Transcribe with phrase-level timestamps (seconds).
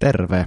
[0.00, 0.46] Terve!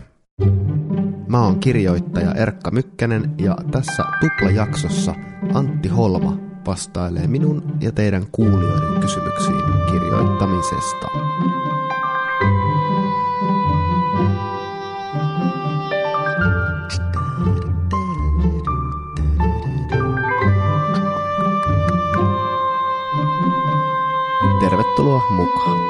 [1.28, 5.16] Mä oon kirjoittaja Erkka Mykkänen ja tässä tuplajaksossa
[5.54, 6.38] Antti Holma
[6.68, 9.56] vastailee minun ja teidän kuulijoiden kysymyksiin
[9.92, 11.08] kirjoittamisesta.
[24.60, 25.83] Tervetuloa mukaan.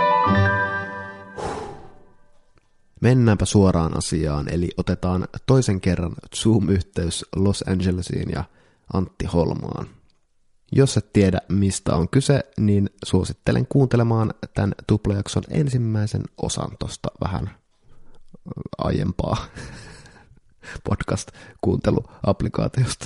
[3.03, 8.43] Mennäänpä suoraan asiaan, eli otetaan toisen kerran Zoom-yhteys Los Angelesiin ja
[8.93, 9.87] Antti Holmaan.
[10.71, 17.49] Jos et tiedä, mistä on kyse, niin suosittelen kuuntelemaan tämän tuplajakson ensimmäisen osan tosta vähän
[18.77, 19.37] aiempaa
[20.89, 23.05] podcast-kuunteluapplikaatiosta.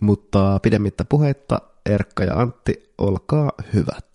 [0.00, 4.10] Mutta pidemmittä puheitta, Erkka ja Antti, olkaa hyvät.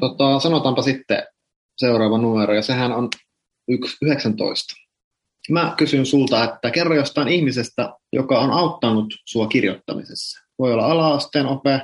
[0.00, 1.22] Tota, sanotaanpa sitten
[1.78, 3.08] seuraava numero, ja sehän on
[4.02, 4.74] 19.
[5.50, 10.46] Mä kysyn sulta, että kerro jostain ihmisestä, joka on auttanut sua kirjoittamisessa.
[10.58, 11.82] Voi olla ala-asteen ope,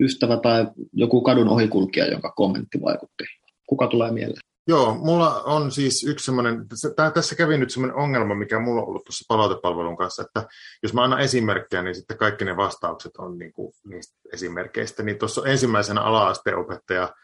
[0.00, 3.24] ystävä tai joku kadun ohikulkija, jonka kommentti vaikutti.
[3.66, 4.40] Kuka tulee mieleen?
[4.68, 6.66] Joo, mulla on siis yksi semmoinen,
[7.14, 10.46] tässä kävi nyt semmoinen ongelma, mikä mulla on ollut tuossa palautepalvelun kanssa, että
[10.82, 15.02] jos mä annan esimerkkejä, niin sitten kaikki ne vastaukset on niin kuin niistä esimerkkeistä.
[15.02, 17.14] Niin tuossa ensimmäisenä ala-asteen opettaja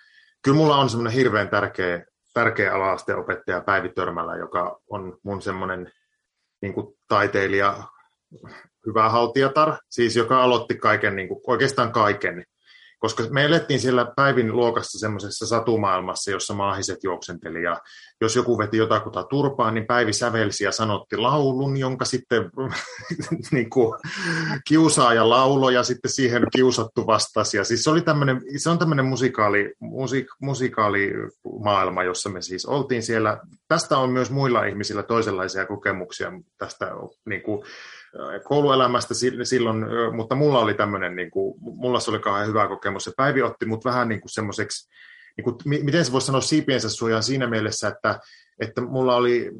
[0.42, 5.92] kyllä mulla on semmoinen hirveän tärkeä, tärkeä ala-asteen opettaja Päivi Törmällä, joka on mun semmoinen
[6.62, 6.74] niin
[7.08, 7.82] taiteilija,
[8.86, 12.44] hyvä haltijatar, siis joka aloitti kaiken, niin kuin, oikeastaan kaiken
[13.02, 17.80] koska me elettiin siellä päivin luokassa semmoisessa satumaailmassa, jossa maahiset juoksenteli, ja
[18.20, 22.50] jos joku veti jotakuta turpaa, niin Päivi sävelsi ja sanotti laulun, jonka sitten
[23.52, 23.98] niin kuin,
[24.68, 27.56] kiusaaja laulo, ja sitten siihen kiusattu vastasi.
[27.56, 33.02] Ja siis se, oli tämmöinen, se on tämmöinen musikaali, musik, musikaalimaailma, jossa me siis oltiin
[33.02, 33.38] siellä.
[33.68, 36.90] Tästä on myös muilla ihmisillä toisenlaisia kokemuksia tästä
[37.26, 37.62] niin kuin,
[38.44, 39.84] kouluelämästä silloin,
[40.16, 43.04] mutta mulla oli tämmöinen, niin kuin, mulla se oli kauhean hyvä kokemus.
[43.04, 44.88] Se Päivi otti mut vähän niin kuin semmoiseksi,
[45.36, 48.20] niin kuin, miten se voisi sanoa siipiensä suojaan siinä mielessä, että,
[48.60, 49.52] että mulla oli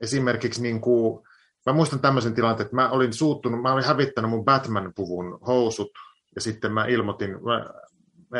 [0.00, 1.22] esimerkiksi niin kuin,
[1.66, 5.90] mä muistan tämmöisen tilanteen, että mä olin suuttunut, mä olin hävittänyt mun Batman-puvun housut,
[6.34, 7.66] ja sitten mä ilmoitin, mä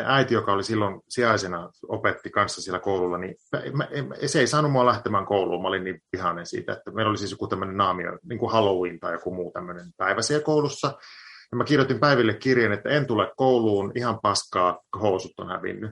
[0.05, 3.35] äiti, joka oli silloin sijaisena, opetti kanssa siellä koululla, niin
[3.73, 3.87] mä,
[4.25, 5.61] se ei saanut mua lähtemään kouluun.
[5.61, 8.99] Mä olin niin vihainen siitä, että meillä oli siis joku tämmöinen naamio, niin kuin Halloween
[8.99, 10.87] tai joku muu tämmöinen päivä siellä koulussa.
[11.51, 15.91] Ja mä kirjoitin Päiville kirjeen, että en tule kouluun, ihan paskaa, housut on hävinnyt.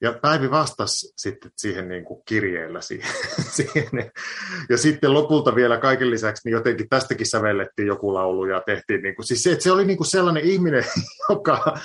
[0.00, 2.80] Ja Päivi vastasi sitten siihen niin kuin kirjeellä
[3.56, 4.10] siihen.
[4.68, 9.14] Ja sitten lopulta vielä kaiken lisäksi niin jotenkin tästäkin sävellettiin joku laulu ja tehtiin, niin
[9.16, 10.84] kuin, siis se, että se oli niin kuin sellainen ihminen,
[11.30, 11.78] joka,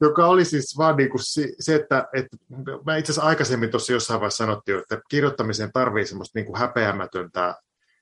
[0.00, 1.20] joka oli siis vaan niin kuin
[1.60, 2.36] se, että, että
[2.86, 7.54] mä itse asiassa aikaisemmin tuossa jossain vaiheessa sanottiin, että kirjoittamiseen tarvii semmoista niin kuin häpeämätöntä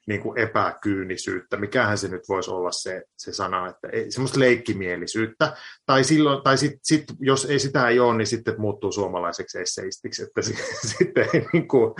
[0.07, 5.57] niin kuin epäkyynisyyttä, mikähän se nyt voisi olla se, se sana, että ei, semmoista leikkimielisyyttä,
[5.87, 10.23] tai, silloin, tai sit, sit, jos ei sitä ei ole, niin sitten muuttuu suomalaiseksi esseistiksi,
[10.23, 10.43] että
[10.99, 11.95] sitten ei niin kuin,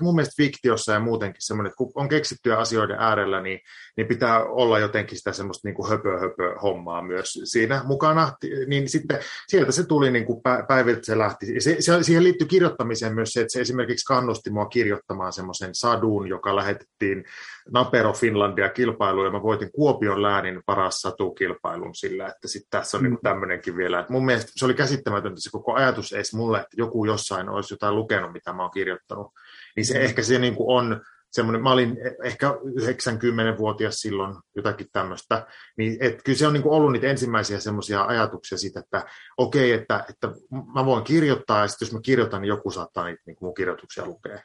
[0.00, 3.60] mun mielestä fiktiossa ja muutenkin semmoinen, että kun on keksittyjä asioiden äärellä, niin,
[3.96, 8.32] niin pitää olla jotenkin sitä semmoista niin kuin höpö, höpö hommaa myös siinä mukana,
[8.66, 9.18] niin sitten
[9.48, 11.60] sieltä se tuli niin kuin päiviltä se lähti.
[11.60, 16.28] Se, se, siihen liittyy kirjoittamiseen myös se, että se esimerkiksi kannusti mua kirjoittamaan semmoisen sadun,
[16.28, 17.24] joka lähetettiin
[17.72, 23.02] Napero Finlandia kilpailuun ja mä voitin Kuopion läänin paras satukilpailun sillä, että sitten tässä on
[23.02, 23.08] mm.
[23.08, 24.00] niin tämmöinenkin vielä.
[24.00, 27.74] Et mun mielestä se oli käsittämätöntä se koko ajatus edes mulle, että joku jossain olisi
[27.74, 29.32] jotain lukenut, mitä mä oon kirjoittanut.
[29.76, 30.04] Niin se mm.
[30.04, 31.00] ehkä se niin kuin on
[31.32, 35.46] semmoinen, mä olin ehkä 90-vuotias silloin, jotakin tämmöistä,
[35.76, 39.04] niin et kyllä se on niin kuin ollut niitä ensimmäisiä semmoisia ajatuksia siitä, että
[39.38, 40.28] okei, okay, että, että
[40.74, 43.54] mä voin kirjoittaa, ja sitten jos mä kirjoitan, niin joku saattaa niitä niin kuin mun
[43.54, 44.40] kirjoituksia lukea.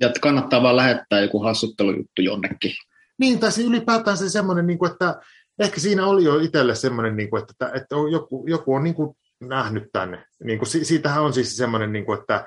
[0.00, 2.72] Ja kannattaa vaan lähettää joku hassuttelujuttu jonnekin.
[3.18, 5.20] Niin, tai ylipäätään se semmoinen, niin kuin, että
[5.58, 9.16] ehkä siinä oli jo itselle semmoinen, niin kuin, että, että joku, joku on niin kuin
[9.40, 10.24] nähnyt tänne.
[10.44, 12.44] Niin kuin, siitähän on siis semmoinen, niin kuin, että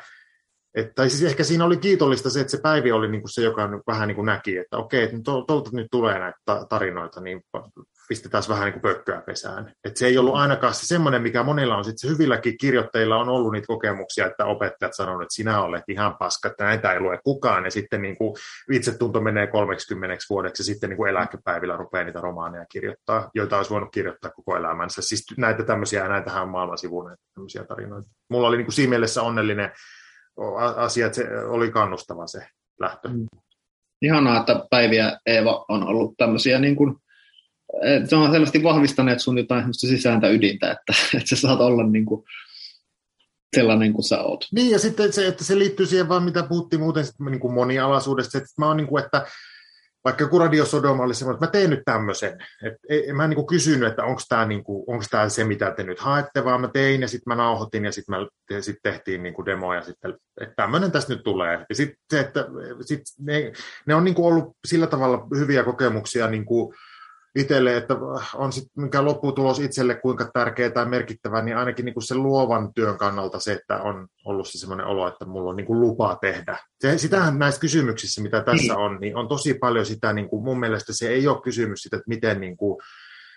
[0.75, 3.69] että, siis ehkä siinä oli kiitollista se, että se Päivi oli niin kuin se, joka
[3.87, 7.41] vähän näki, että okei, että tuolta nyt tulee näitä tarinoita, niin
[8.11, 9.71] pistetään vähän niin kuin pökköä pesään.
[9.83, 13.51] Et se ei ollut ainakaan se semmoinen, mikä monilla on, sitten hyvilläkin kirjoittajilla on ollut
[13.51, 17.65] niitä kokemuksia, että opettajat sanovat, että sinä olet ihan paska, että näitä ei lue kukaan,
[17.65, 18.35] ja sitten niin kuin
[18.71, 23.71] itsetunto menee 30 vuodeksi, ja sitten niin kuin eläkepäivillä rupeaa niitä romaaneja kirjoittaa, joita olisi
[23.71, 25.01] voinut kirjoittaa koko elämänsä.
[25.01, 28.09] Siis näitä tämmöisiä, näitähän on maailman sivuun, tämmöisiä tarinoita.
[28.29, 29.71] Mulla oli niin kuin siinä mielessä onnellinen
[30.75, 32.47] asia, että se oli kannustava se
[32.79, 33.09] lähtö.
[33.09, 33.27] Mm.
[34.01, 36.95] Ihanaa, että Päivi ja Eeva on ollut tämmöisiä niin kuin
[38.05, 42.23] se on selvästi vahvistaneet sun jotain sisääntä ydintä, että, että sä saat olla niin kuin
[43.55, 44.45] sellainen kuin sä oot.
[44.51, 48.37] Niin, ja sitten se, että se liittyy siihen vaan, mitä puhuttiin muuten niin kuin monialaisuudesta,
[48.37, 49.25] että mä oon niin kuin, että
[50.03, 52.37] vaikka joku Radio Sodoma oli semmoinen, että mä teen nyt tämmöisen.
[52.63, 54.63] Et, ei, mä en niin kysynyt, että onko tämä niin
[55.27, 58.15] se, mitä te nyt haette, vaan mä tein ja sitten mä nauhoitin ja sitten
[58.61, 61.65] sit tehtiin niin demo ja sitten, että tämmöinen tästä nyt tulee.
[61.69, 62.45] Ja sitten että
[62.81, 63.51] sit ne,
[63.85, 66.75] ne on niin ollut sillä tavalla hyviä kokemuksia niin kuin,
[67.35, 67.95] itselle, että
[68.35, 72.73] on sitten mikä lopputulos itselle kuinka tärkeä tai merkittävä, niin ainakin niin kuin sen luovan
[72.73, 76.17] työn kannalta se, että on ollut se semmoinen olo, että mulla on niin kuin lupa
[76.21, 76.57] tehdä.
[76.79, 80.59] Se, sitähän näissä kysymyksissä, mitä tässä on, niin on tosi paljon sitä, niin kuin mun
[80.59, 82.81] mielestä se ei ole kysymys siitä, että miten, niin kuin,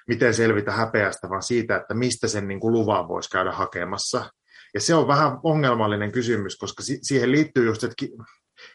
[0.08, 4.30] miten selvitä häpeästä, vaan siitä, että mistä sen niin kuin luvan voisi käydä hakemassa.
[4.74, 8.06] Ja se on vähän ongelmallinen kysymys, koska siihen liittyy just, että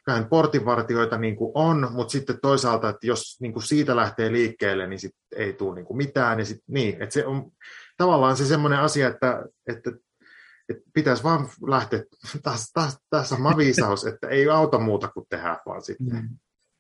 [0.05, 4.87] kyllähän portinvartioita niin kuin on, mutta sitten toisaalta, että jos niin kuin siitä lähtee liikkeelle,
[4.87, 6.39] niin sit ei tule niin kuin mitään.
[6.39, 7.51] Ja sit, niin, että se on
[7.97, 9.91] tavallaan se semmoinen asia, että, että,
[10.69, 12.03] että pitäisi vaan lähteä,
[13.09, 16.07] tässä on viisaus, että ei auta muuta kuin tehdä vaan sitten.
[16.07, 16.29] Mm.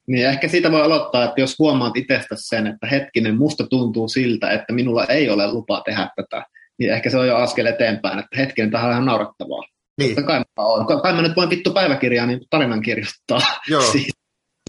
[0.07, 4.51] Niin ehkä siitä voi aloittaa, että jos huomaat itsestä sen, että hetkinen, musta tuntuu siltä,
[4.51, 6.45] että minulla ei ole lupa tehdä tätä,
[6.79, 9.63] niin ehkä se on jo askel eteenpäin, että hetkinen, tähän on ihan naurattavaa.
[9.99, 10.15] Niin.
[10.15, 11.01] Totta kai mä, oon.
[11.01, 13.39] kai mä nyt voin vittu päiväkirjaa niin tarinan kirjoittaa.
[13.67, 13.81] Joo.
[13.91, 14.19] Siitä,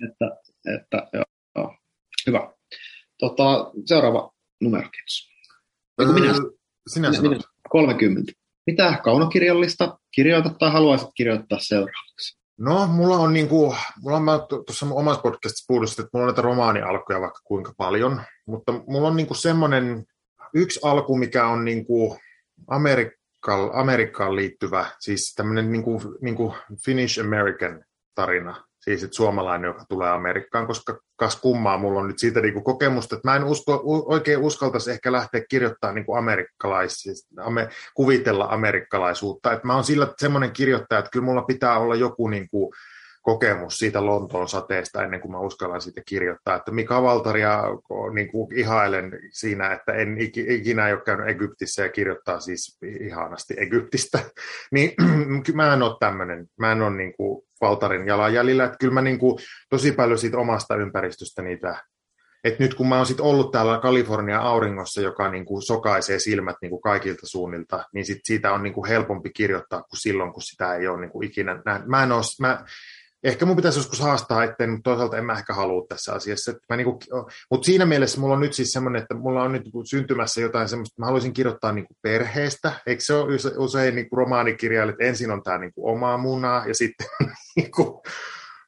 [0.02, 0.26] että,
[0.76, 1.08] että,
[1.56, 1.74] joo.
[2.26, 2.52] Hyvä.
[3.18, 5.30] Tota, seuraava numero, kiitos.
[6.00, 6.34] Öö, minä,
[6.88, 8.32] sinä, minä, minä 30.
[8.66, 12.40] Mitä kaunokirjallista kirjoitat tai haluaisit kirjoittaa seuraavaksi?
[12.58, 16.42] No, mulla on niin kuin, mulla on tuossa omassa podcastissa puhuttu, että mulla on näitä
[16.42, 20.04] romaanialkuja vaikka kuinka paljon, mutta mulla on niin kuin semmoinen
[20.54, 22.18] yksi alku, mikä on niin kuin
[22.70, 23.19] Amerik-
[23.72, 26.54] Amerikkaan liittyvä, siis tämmöinen niin kuin, niin kuin
[26.84, 27.84] Finnish American
[28.14, 32.52] tarina, siis että suomalainen, joka tulee Amerikkaan, koska kas kummaa, mulla on nyt siitä niin
[32.52, 37.68] kuin kokemusta, että mä en usko, oikein uskaltaisi ehkä lähteä kirjoittamaan niin amerikkalais, siis ame,
[37.94, 42.48] kuvitella amerikkalaisuutta, että mä oon sillä semmoinen kirjoittaja, että kyllä mulla pitää olla joku niin
[42.48, 42.72] kuin,
[43.20, 46.56] kokemus siitä Lontoon sateesta ennen kuin mä uskallan siitä kirjoittaa.
[46.56, 47.62] Että Mika Valtaria
[48.14, 50.16] niin kuin ihailen siinä, että en
[50.48, 54.18] ikinä ole käynyt Egyptissä ja kirjoittaa siis ihanasti Egyptistä.
[54.72, 54.94] Niin
[55.54, 58.64] mä en ole tämmöinen, mä en ole niin kuin Valtarin jalanjäljellä.
[58.64, 59.38] Että kyllä mä niin kuin
[59.70, 61.82] tosi paljon siitä omasta ympäristöstä niitä
[62.44, 66.56] et nyt kun mä oon sit ollut täällä Kalifornian auringossa, joka niin kuin sokaisee silmät
[66.62, 70.42] niin kuin kaikilta suunnilta, niin sit siitä on niin kuin helpompi kirjoittaa kuin silloin, kun
[70.42, 71.88] sitä ei ole niin kuin ikinä nähnyt.
[71.88, 72.64] Mä en ole, mä,
[73.24, 76.50] ehkä mun pitäisi joskus haastaa eteen, mutta toisaalta en mä ehkä halua tässä asiassa.
[76.50, 76.98] Että mä niinku,
[77.50, 80.68] mutta siinä mielessä mulla on nyt siis semmoinen, että mulla on nyt niinku syntymässä jotain
[80.68, 82.72] semmoista, että mä haluaisin kirjoittaa niinku perheestä.
[82.86, 87.06] Eikö se ole usein niinku romaanikirjailijat, että ensin on tämä niinku omaa munaa ja sitten
[87.56, 88.02] niinku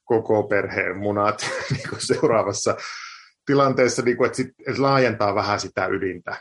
[0.05, 2.77] koko perheen munat niinku seuraavassa
[3.47, 6.37] tilanteessa, niinku, että, sit, että laajentaa vähän sitä ydintä.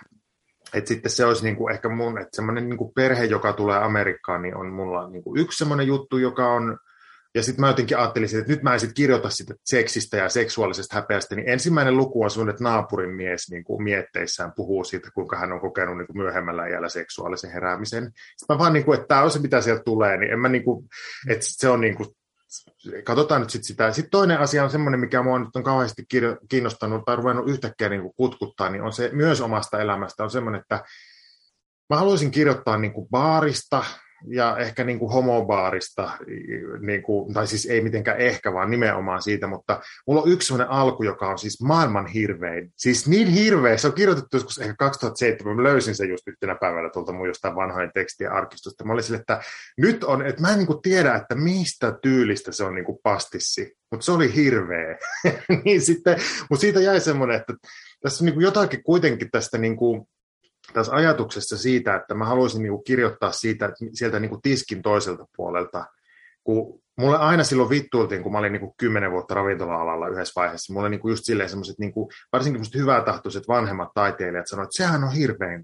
[0.74, 4.56] Et sitten se olisi niinku ehkä mun, että semmoinen niinku perhe, joka tulee Amerikkaan, niin
[4.56, 6.78] on mulla niinku yksi semmoinen juttu, joka on
[7.36, 10.96] ja sitten mä jotenkin ajattelin, että nyt mä en sitten kirjoita sitä seksistä ja seksuaalisesta
[10.96, 15.38] häpeästä, niin ensimmäinen luku on sun, että naapurin mies niin kuin mietteissään puhuu siitä, kuinka
[15.38, 18.04] hän on kokenut niin kuin myöhemmällä iällä seksuaalisen heräämisen.
[18.38, 20.50] Sitten mä vaan, niin kuin, että tämä on se, mitä sieltä tulee, niin en mä
[20.50, 20.88] niin kuin,
[21.30, 22.10] että se on niin kuin,
[23.04, 23.92] katsotaan nyt sitten sitä.
[23.92, 26.06] Sitten toinen asia on semmoinen, mikä mua nyt on kauheasti
[26.50, 30.62] kiinnostanut tai ruvennut yhtäkkiä niin kuin kutkuttaa, niin on se myös omasta elämästä, on semmoinen,
[30.62, 30.84] että
[31.90, 33.84] mä haluaisin kirjoittaa niin kuin baarista,
[34.28, 36.12] ja ehkä niin kuin homobaarista,
[36.80, 40.74] niin kuin, tai siis ei mitenkään ehkä, vaan nimenomaan siitä, mutta mulla on yksi sellainen
[40.74, 42.74] alku, joka on siis maailman hirvein.
[42.78, 46.90] Siis niin hirveä, se on kirjoitettu joskus ehkä 2007, mä löysin sen just yhtenä päivänä
[46.90, 48.84] tuolta mun jostain vanhojen tekstien arkistosta.
[48.84, 49.42] Mä olin sille, että
[49.78, 53.00] nyt on, että mä en niin kuin tiedä, että mistä tyylistä se on niin kuin
[53.04, 54.98] pastissi, mutta se oli hirveä.
[55.66, 56.18] niin sitten,
[56.50, 57.54] mutta siitä jäi semmoinen, että
[58.02, 60.08] tässä on niin kuin jotakin kuitenkin tästä niin kuin,
[60.74, 65.86] tässä ajatuksessa siitä, että mä haluaisin niin kirjoittaa siitä, sieltä niin tiskin toiselta puolelta,
[66.44, 70.90] kun mulle aina silloin vittuiltiin, kun mä olin niin kymmenen vuotta ravintola-alalla yhdessä vaiheessa, mulle
[70.90, 75.12] niin just silleen semmoiset, niin kuin, varsinkin hyvää tahtoiset vanhemmat taiteilijat sanoivat, että sehän on
[75.12, 75.64] hirveän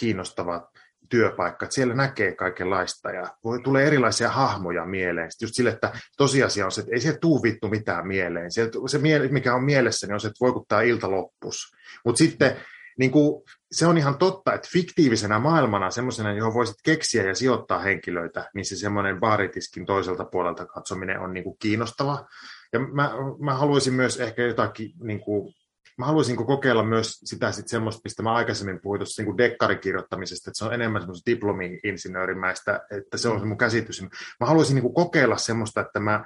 [0.00, 0.68] kiinnostava
[1.08, 5.30] työpaikka, että siellä näkee kaikenlaista ja voi, tulee erilaisia hahmoja mieleen.
[5.30, 8.52] Sitten just sille, että tosiasia on se, että ei se tuu vittu mitään mieleen.
[8.52, 8.98] Se, se
[9.30, 11.72] mikä on mielessä, niin on se, että voi kun tämä ilta loppus.
[12.04, 12.56] Mutta sitten
[12.98, 17.78] niin kuin, se on ihan totta, että fiktiivisenä maailmana, semmoisena, johon voisit keksiä ja sijoittaa
[17.78, 22.26] henkilöitä, niin se semmoinen baaritiskin toiselta puolelta katsominen on niin kuin kiinnostava.
[22.72, 25.54] Ja mä, mä haluaisin myös ehkä jotakin, niin kuin,
[25.98, 30.58] mä haluaisin kokeilla myös sitä sit semmoista, mistä mä aikaisemmin puhuin tuossa niin dekkarikirjoittamisesta, että
[30.58, 34.02] se on enemmän semmoista diplomi-insinöörimäistä, että se on se mun käsitys.
[34.40, 36.24] Mä haluaisin niin kuin kokeilla semmoista, että mä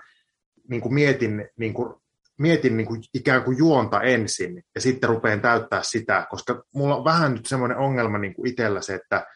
[0.69, 1.95] niin kuin mietin niin kuin
[2.39, 7.05] mietin niin kuin ikään kuin juonta ensin ja sitten rupean täyttää sitä, koska mulla on
[7.05, 9.27] vähän nyt semmoinen ongelma niin kuin itsellä se, että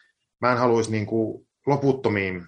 [0.41, 2.47] mä en haluaisi niin kuin loputtomiin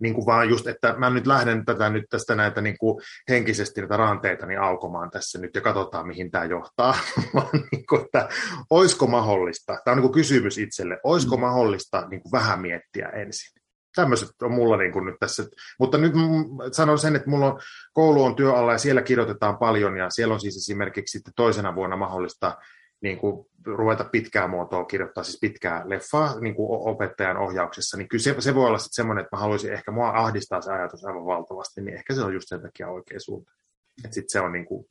[0.00, 3.80] niin kuin vaan just, että mä nyt lähden tätä nyt tästä näitä niin kuin henkisesti
[3.80, 6.94] näitä ranteita niin aukomaan tässä nyt ja katsotaan, mihin tämä johtaa.
[7.72, 8.28] niin kuin, että
[8.70, 11.40] olisiko mahdollista, tämä on niin kuin kysymys itselle, olisiko mm.
[11.40, 13.61] mahdollista niin kuin vähän miettiä ensin
[13.94, 15.44] tämmöiset on mulla niin kuin nyt tässä.
[15.78, 16.12] Mutta nyt
[16.72, 17.60] sanon sen, että mulla on,
[17.92, 21.74] koulu on työ alla ja siellä kirjoitetaan paljon ja siellä on siis esimerkiksi sitten toisena
[21.74, 22.56] vuonna mahdollista
[23.02, 28.22] niin kuin ruveta pitkää muotoa kirjoittaa, siis pitkää leffaa niin kuin opettajan ohjauksessa, niin kyllä
[28.22, 31.26] se, se voi olla sitten semmoinen, että mä haluaisin, ehkä mua ahdistaa se ajatus aivan
[31.26, 33.52] valtavasti, niin ehkä se on just sen takia oikea suunta.
[34.02, 34.86] Sitten se on niin kuin,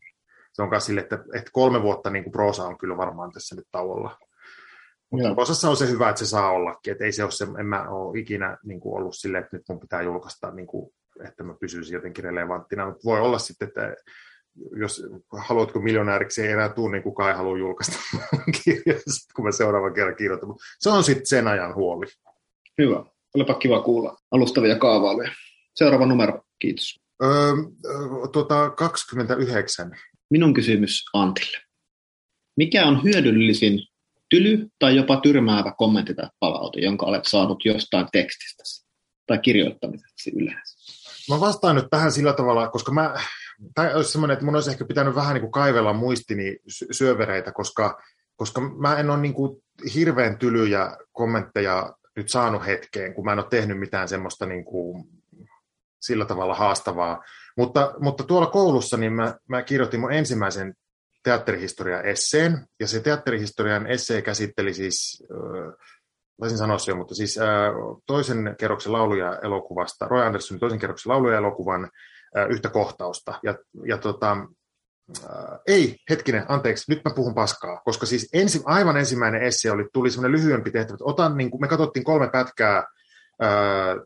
[0.53, 3.67] se on sille, että, että kolme vuotta niin kuin proosa on kyllä varmaan tässä nyt
[3.71, 4.17] tauolla.
[5.11, 5.35] Mutta Joo.
[5.37, 7.89] osassa on se hyvä, että se saa ollakin, että ei se ole se, en mä
[7.89, 10.93] ole ikinä niin kuin ollut silleen, että nyt mun pitää julkaista, niin kuin,
[11.27, 13.95] että mä pysyisin jotenkin relevanttina, mutta voi olla sitten, että
[14.75, 15.03] jos
[15.37, 17.97] haluatko miljonääriksi, ei enää tule, niin kukaan ei halua julkaista
[18.63, 18.99] kirjaa,
[19.35, 20.49] kun mä seuraavan kerran kirjoitan.
[20.79, 22.05] Se on sitten sen ajan huoli.
[22.77, 23.05] Hyvä.
[23.35, 25.31] Olipa kiva kuulla alustavia kaavailuja.
[25.75, 26.99] Seuraava numero, kiitos.
[27.23, 27.53] Öö,
[28.31, 29.91] tota, 29.
[30.29, 31.57] Minun kysymys Antille.
[32.57, 33.79] Mikä on hyödyllisin
[34.31, 38.63] tyly tai jopa tyrmäävä kommentti tai palaute, jonka olet saanut jostain tekstistä
[39.27, 40.81] tai kirjoittamisesta yleensä?
[41.29, 43.15] Mä vastaan nyt tähän sillä tavalla, koska mä,
[43.75, 46.57] tämä olisi semmoinen, että mun olisi ehkä pitänyt vähän niin kuin kaivella muistini
[46.91, 48.01] syövereitä, koska,
[48.35, 49.63] koska mä en ole niin kuin
[49.95, 55.03] hirveän tylyjä kommentteja nyt saanut hetkeen, kun mä en ole tehnyt mitään semmoista niin kuin
[56.01, 57.23] sillä tavalla haastavaa.
[57.57, 60.73] Mutta, mutta tuolla koulussa niin mä, mä kirjoitin mun ensimmäisen
[61.23, 65.73] teatterihistorian esseen, ja se teatterihistorian essee käsitteli siis, äh,
[66.41, 67.47] taisin sanoa se jo, mutta siis äh,
[68.05, 71.89] toisen kerroksen lauluja elokuvasta, Roy Andersonin toisen kerroksen lauluja elokuvan
[72.37, 73.39] äh, yhtä kohtausta.
[73.43, 74.37] Ja, ja tota,
[75.23, 79.85] äh, ei, hetkinen, anteeksi, nyt mä puhun paskaa, koska siis ensi, aivan ensimmäinen esse oli,
[79.93, 82.83] tuli semmoinen lyhyempi tehtävä, että otan, niin kuin, me katsottiin kolme pätkää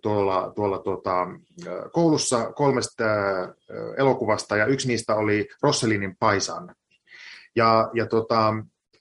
[0.01, 1.27] tuolla, tuolla tuota,
[1.93, 3.03] koulussa kolmesta
[3.97, 6.75] elokuvasta, ja yksi niistä oli Rosselinin Paisan.
[7.55, 8.53] Ja, ja, tota,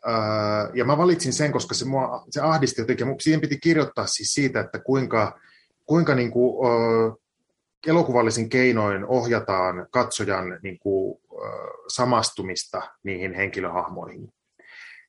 [0.05, 3.21] ää, ja mä valitsin sen, koska se, mua, se ahdisti jotenkin.
[3.21, 5.41] Siihen piti kirjoittaa siis siitä, että kuinka,
[5.87, 7.13] kuinka niin kuin, ää,
[7.87, 11.51] elokuvallisin keinoin ohjataan katsojan niin kuin, ää,
[11.89, 14.29] samastumista niihin henkilöhahmoihin.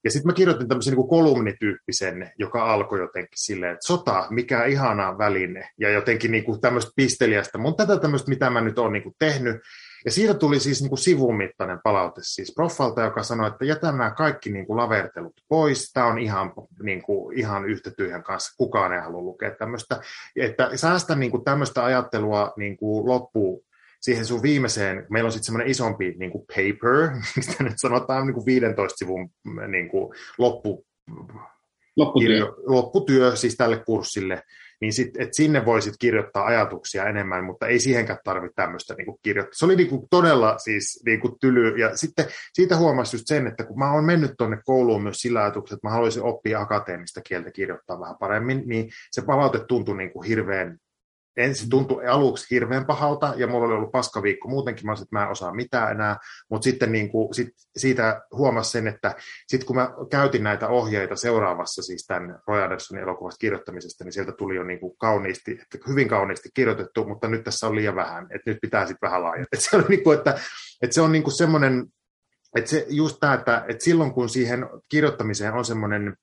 [0.03, 5.17] Ja sitten mä kirjoitin tämmöisen niin kolumnityyppisen, joka alkoi jotenkin silleen, että sota, mikä ihana
[5.17, 9.55] väline, ja jotenkin niin tämmöistä pisteliästä, mutta tätä tämmöistä, mitä mä nyt oon niin tehnyt,
[10.05, 13.91] ja siitä tuli siis niin kuin sivun mittainen palaute siis proffalta, joka sanoi, että jätä
[13.91, 15.91] nämä kaikki niin kuin lavertelut pois.
[15.93, 18.55] Tämä on ihan, niin kuin, ihan yhtä tyhjän kanssa.
[18.57, 20.01] Kukaan ei halua lukea tämmöistä.
[20.35, 23.61] Että säästä niin kuin tämmöistä ajattelua niin kuin loppuun
[24.01, 28.33] siihen sun viimeiseen, meillä on sitten semmoinen isompi niin kuin paper, mistä nyt sanotaan niin
[28.33, 29.29] kuin 15 sivun
[29.67, 30.85] niin kuin loppu,
[31.95, 32.45] lopputyö.
[32.65, 34.43] Lopputyö siis tälle kurssille,
[34.81, 39.53] niin sit, et sinne voisit kirjoittaa ajatuksia enemmän, mutta ei siihenkään tarvitse tämmöistä niin kirjoittaa.
[39.53, 43.47] Se oli niin kuin todella siis niin kuin tyly, ja sitten siitä huomasi just sen,
[43.47, 47.21] että kun mä oon mennyt tuonne kouluun myös sillä ajatuksella, että mä haluaisin oppia akateemista
[47.21, 50.77] kieltä kirjoittaa vähän paremmin, niin se palaute tuntui niin kuin hirveän
[51.37, 55.15] ensin tuntui aluksi hirveän pahalta, ja mulla oli ollut paska viikko muutenkin, mä olisin, että
[55.15, 56.17] mä en osaa mitään enää,
[56.49, 59.15] mutta sitten niin kuin, sit siitä huomasin sen, että
[59.47, 64.31] sitten kun mä käytin näitä ohjeita seuraavassa, siis tämän Roy Andersonin elokuvasta kirjoittamisesta, niin sieltä
[64.31, 68.23] tuli jo niin kuin kauniisti, että hyvin kauniisti kirjoitettu, mutta nyt tässä on liian vähän,
[68.23, 69.49] että nyt pitää sitten vähän laajentaa.
[69.53, 70.39] Että se, on niin kuin, että,
[70.81, 71.85] että se on niin kuin semmoinen,
[72.55, 76.15] että se just tämä, että, että silloin kun siihen kirjoittamiseen on semmoinen,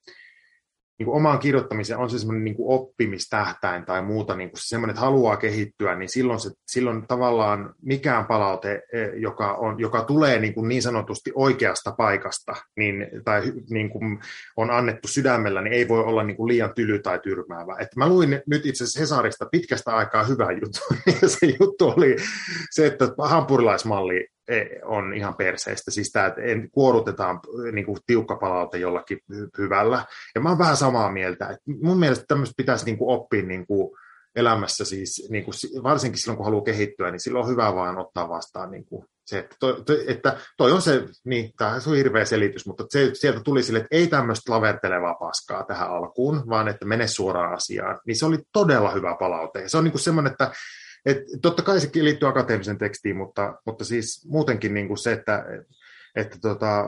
[1.03, 5.01] niin kuin omaan kirjoittamiseen on se semmoinen niin oppimistähtäin tai muuta, niin kuin semmoinen, että
[5.01, 10.55] haluaa kehittyä, niin silloin, se, silloin tavallaan mikään palaute, e, joka, on, joka tulee niin,
[10.55, 14.21] kuin niin sanotusti oikeasta paikasta niin, tai niin kuin
[14.57, 17.77] on annettu sydämellä, niin ei voi olla niin kuin liian tyly tai tyrmäävä.
[17.81, 20.81] Että mä luin nyt itse asiassa Hesarista pitkästä aikaa hyvä juttu,
[21.23, 22.17] ja se juttu oli
[22.71, 24.29] se, että hampurilaismalli
[24.85, 25.91] on ihan perseistä.
[25.91, 26.41] Siis tämä, että
[26.73, 27.41] kuorutetaan
[27.73, 29.19] niin kuin tiukka palaute jollakin
[29.59, 30.05] hyvällä.
[30.35, 31.45] Ja mä oon vähän samaa mieltä.
[31.45, 33.91] Että mun mielestä tämmöistä pitäisi niin kuin oppia niin kuin
[34.37, 38.29] elämässä, siis, niin kuin, varsinkin silloin kun haluaa kehittyä, niin silloin on hyvä vaan ottaa
[38.29, 42.25] vastaan niin kuin se, että toi, toi, että toi on se, niin, tämä on hirveä
[42.25, 46.87] selitys, mutta se, sieltä tuli sille, että ei tämmöistä lavertelevaa paskaa tähän alkuun, vaan että
[46.87, 48.01] mene suoraan asiaan.
[48.07, 49.61] Niin se oli todella hyvä palaute.
[49.61, 50.51] Ja se on niin kuin semmoinen, että
[51.07, 55.45] et, totta kai se liittyy akateemisen tekstiin, mutta, mutta siis muutenkin niin kuin se, että,
[56.17, 56.85] että tota,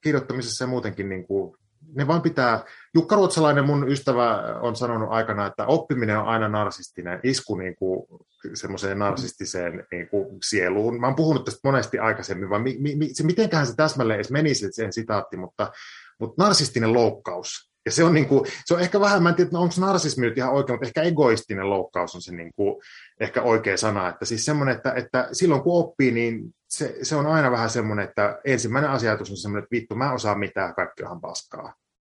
[0.00, 1.56] kirjoittamisessa ja muutenkin niin kuin,
[1.94, 2.64] ne vaan pitää,
[2.94, 8.06] Jukka Ruotsalainen mun ystävä on sanonut aikana, että oppiminen on aina narsistinen isku niin kuin
[8.54, 11.00] semmoiseen narsistiseen niin kuin sieluun.
[11.00, 14.72] Mä oon puhunut tästä monesti aikaisemmin, vaan mi, mi, se, mitenköhän se täsmälleen edes menisi
[14.72, 15.72] sen sitaatti, mutta,
[16.20, 17.69] mutta narsistinen loukkaus.
[17.90, 20.38] Ja se on, niin kuin, se on ehkä vähän, mä en tiedä, onko narsismi nyt
[20.38, 22.82] ihan oikein, mutta ehkä egoistinen loukkaus on se niin kuin,
[23.20, 24.08] ehkä oikea sana.
[24.08, 28.08] Että siis semmoinen, että, että silloin kun oppii, niin se, se on aina vähän semmoinen,
[28.08, 31.74] että ensimmäinen asiatus on semmoinen, että vittu, mä osaan mitään, kaikki onhan paskaa.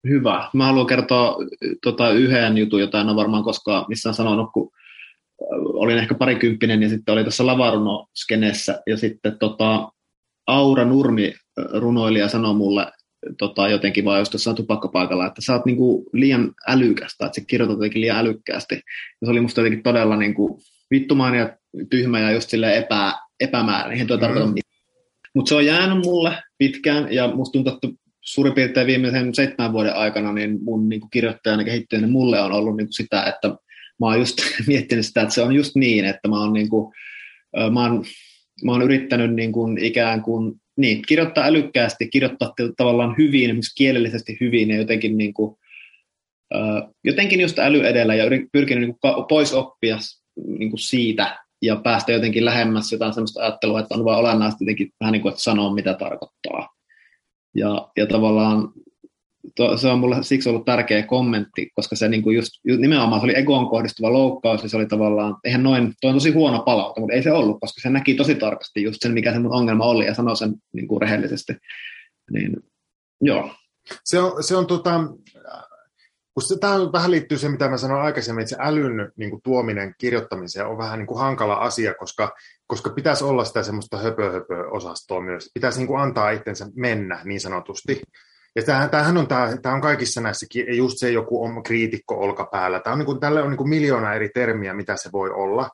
[0.08, 0.50] Hyvä.
[0.54, 1.36] Mä haluan kertoa
[1.82, 4.70] tota, yhden jutun, jota en ole varmaan koskaan missään sanonut, kun
[5.50, 9.92] olin ehkä parikymppinen ja sitten oli tuossa lavarunoskenessä ja sitten tota,
[10.46, 11.34] Aura Nurmi
[11.74, 12.92] runoilija sanoi mulle
[13.38, 17.76] tota, jotenkin vaan just jossain tupakkapaikalla, että sä oot niinku liian älykästä, että sä kirjoitat
[17.76, 18.74] jotenkin liian älykkäästi.
[18.74, 20.60] Ja se oli musta jotenkin todella niinku
[20.90, 21.56] vittumainen ja
[21.90, 23.92] tyhmä ja just sille epä, epämäärä.
[23.92, 24.20] Eihän tuo mm.
[24.20, 24.72] tarkoita mitään.
[25.34, 27.88] Mutta se on jäänyt mulle pitkään ja musta tuntuu, että
[28.20, 32.92] suurin piirtein viimeisen seitsemän vuoden aikana niin mun niin kirjoittajana kehittyminen mulle on ollut niin
[32.92, 33.48] sitä, että
[34.00, 36.92] mä oon just miettinyt sitä, että se on just niin, että mä oon, niin kuin,
[37.72, 38.04] mä oon,
[38.64, 44.36] mä oon yrittänyt niin kuin ikään kuin niin, kirjoittaa älykkäästi, kirjoittaa tavallaan hyvin, esimerkiksi kielellisesti
[44.40, 45.56] hyvin ja jotenkin, niin kuin,
[47.04, 49.98] jotenkin just äly edellä ja pyrkinyt niin kuin pois oppia
[50.46, 54.92] niin kuin siitä ja päästä jotenkin lähemmäs jotain sellaista ajattelua, että on vain olennaista jotenkin
[55.00, 56.68] vähän niin kuin, että sanoa, mitä tarkoittaa.
[57.54, 58.72] Ja, ja tavallaan
[59.56, 63.24] to, se on mulle siksi ollut tärkeä kommentti, koska se niin kuin just, nimenomaan se
[63.24, 67.00] oli egoon kohdistuva loukkaus ja se oli tavallaan, eihän noin, toi on tosi huono palaute,
[67.00, 69.84] mutta ei se ollut, koska se näki tosi tarkasti just sen, mikä se mun ongelma
[69.84, 71.52] oli ja sanoi sen niin kuin rehellisesti.
[72.30, 72.56] Niin,
[73.20, 73.50] joo.
[74.04, 75.00] Se on, se on tota,
[76.34, 79.42] kun se, tähän vähän liittyy se, mitä mä sanoin aikaisemmin, että se älyn niin kuin,
[79.42, 82.32] tuominen kirjoittamiseen on vähän niin kuin, hankala asia, koska,
[82.66, 85.50] koska pitäisi olla sitä semmoista höpö-höpö-osastoa myös.
[85.54, 88.02] Pitäisi niin kuin, antaa itsensä mennä niin sanotusti.
[88.56, 92.80] Ja tämähän, on, tämä, on kaikissa näissä, just se joku on kriitikko olkapäällä.
[92.80, 95.70] Tämä on, niin kuin, tälle on niin kuin miljoona eri termiä, mitä se voi olla.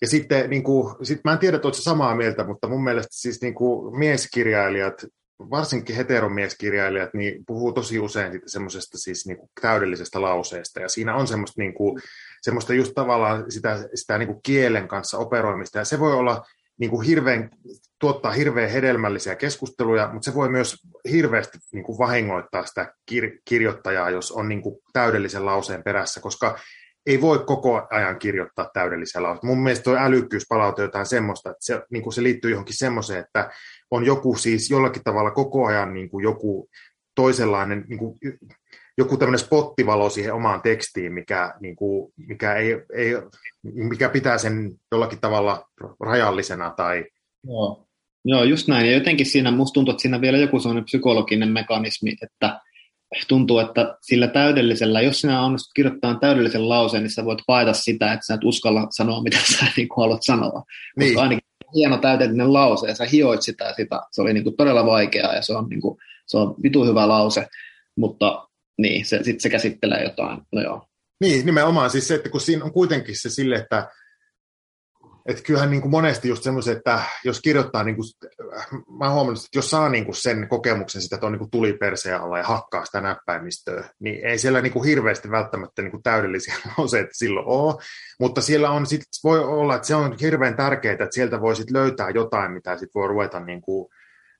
[0.00, 3.42] Ja sitten, niin kuin, sit mä en tiedä, että samaa mieltä, mutta mun mielestä siis
[3.42, 5.04] niin kuin mieskirjailijat,
[5.38, 10.80] varsinkin heteromieskirjailijat, niin puhuu tosi usein semmoisesta siis niin kuin täydellisestä lauseesta.
[10.80, 12.02] Ja siinä on semmoista, niin kuin,
[12.42, 15.78] semmoista just tavallaan sitä, sitä niin kuin kielen kanssa operoimista.
[15.78, 16.46] Ja se voi olla
[16.78, 17.50] niin kuin hirveän,
[18.00, 20.76] tuottaa hirveän hedelmällisiä keskusteluja, mutta se voi myös
[21.10, 26.58] hirveästi niin kuin vahingoittaa sitä kir- kirjoittajaa, jos on niin kuin täydellisen lauseen perässä, koska
[27.06, 29.46] ei voi koko ajan kirjoittaa täydellisiä lauseita.
[29.46, 33.50] Mun mielestä tuo älykkyyspalaute jotain semmoista, että se, niin kuin se liittyy johonkin semmoiseen, että
[33.90, 36.68] on joku siis jollakin tavalla koko ajan niin kuin joku
[37.14, 38.18] toisenlainen, niin kuin
[38.98, 43.12] joku tämmöinen spottivalo siihen omaan tekstiin, mikä, niin kuin, mikä, ei, ei,
[43.62, 45.68] mikä pitää sen jollakin tavalla
[46.00, 46.70] rajallisena.
[46.70, 47.04] Tai...
[47.46, 47.86] Joo.
[48.24, 48.86] Joo, just näin.
[48.86, 52.60] Ja jotenkin siinä, musta tuntuu, että siinä vielä joku sellainen psykologinen mekanismi, että
[53.28, 58.12] tuntuu, että sillä täydellisellä, jos sinä onnistut kirjoittamaan täydellisen lauseen, niin sä voit paeta sitä,
[58.12, 60.62] että sä et uskalla sanoa, mitä sä niin kuin haluat sanoa.
[60.96, 61.08] Niin.
[61.08, 64.00] Koska ainakin hieno täydellinen lause, ja sä hioit sitä ja sitä.
[64.12, 67.08] Se oli niin kuin todella vaikeaa, ja se on, niin kuin, se on vitu hyvä
[67.08, 67.46] lause,
[67.96, 70.40] mutta niin, se, sit se käsittelee jotain.
[70.52, 70.86] No joo.
[71.20, 73.88] Niin, nimenomaan siis se, että kun siinä on kuitenkin se sille, että
[75.28, 78.06] että kyllähän niin kuin monesti just semmoiset, että jos kirjoittaa, niin kuin,
[78.98, 81.72] mä huomannut, että jos saa niin kuin sen kokemuksen sitä, että on niin kuin tuli
[81.72, 86.02] perseen alla ja hakkaa sitä näppäimistöä, niin ei siellä niin kuin hirveästi välttämättä niin kuin
[86.02, 87.74] täydellisiä lauseita silloin ole,
[88.20, 91.70] mutta siellä on sit, voi olla, että se on hirveän tärkeää, että sieltä voi sit
[91.70, 93.88] löytää jotain, mitä sit voi ruveta niin kuin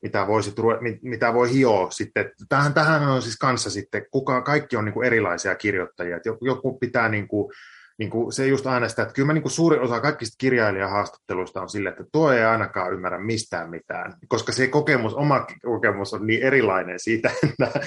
[0.03, 0.55] mitä, voi, sit,
[1.03, 2.31] mitä voi hioa sitten.
[2.49, 6.21] Tähän, tähän on siis kanssa sitten, kuka, kaikki on niin kuin erilaisia kirjoittajia.
[6.41, 7.53] Joku pitää niin kuin,
[7.99, 11.69] niin kuin se just aina sitä, että kyllä mä niin suurin osa kaikista kirjailijahaastatteluista on
[11.69, 16.43] sille, että tuo ei ainakaan ymmärrä mistään mitään, koska se kokemus, oma kokemus on niin
[16.43, 17.81] erilainen siitä, että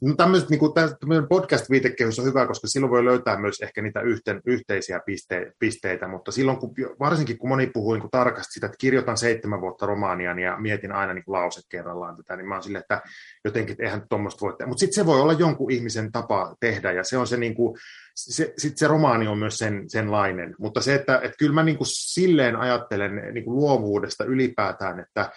[0.00, 4.00] No tämmöiset, niin kuin, tämmöinen podcast-viitekehys on hyvä, koska silloin voi löytää myös ehkä niitä
[4.00, 8.66] yhten, yhteisiä piste, pisteitä, mutta silloin, kun, varsinkin kun moni puhuu niin kuin tarkasti sitä,
[8.66, 12.54] että kirjoitan seitsemän vuotta romaania ja mietin aina niin kuin lause kerrallaan tätä, niin mä
[12.54, 13.02] oon silleen, että
[13.44, 14.68] jotenkin eihän tuommoista voi tehdä.
[14.68, 17.78] Mutta sitten se voi olla jonkun ihmisen tapa tehdä, ja se on se, niin kuin,
[18.14, 20.54] se, sit se romaani on myös sen, senlainen.
[20.58, 25.30] Mutta se, että, että kyllä mä niin kuin silleen ajattelen niin kuin luovuudesta ylipäätään, että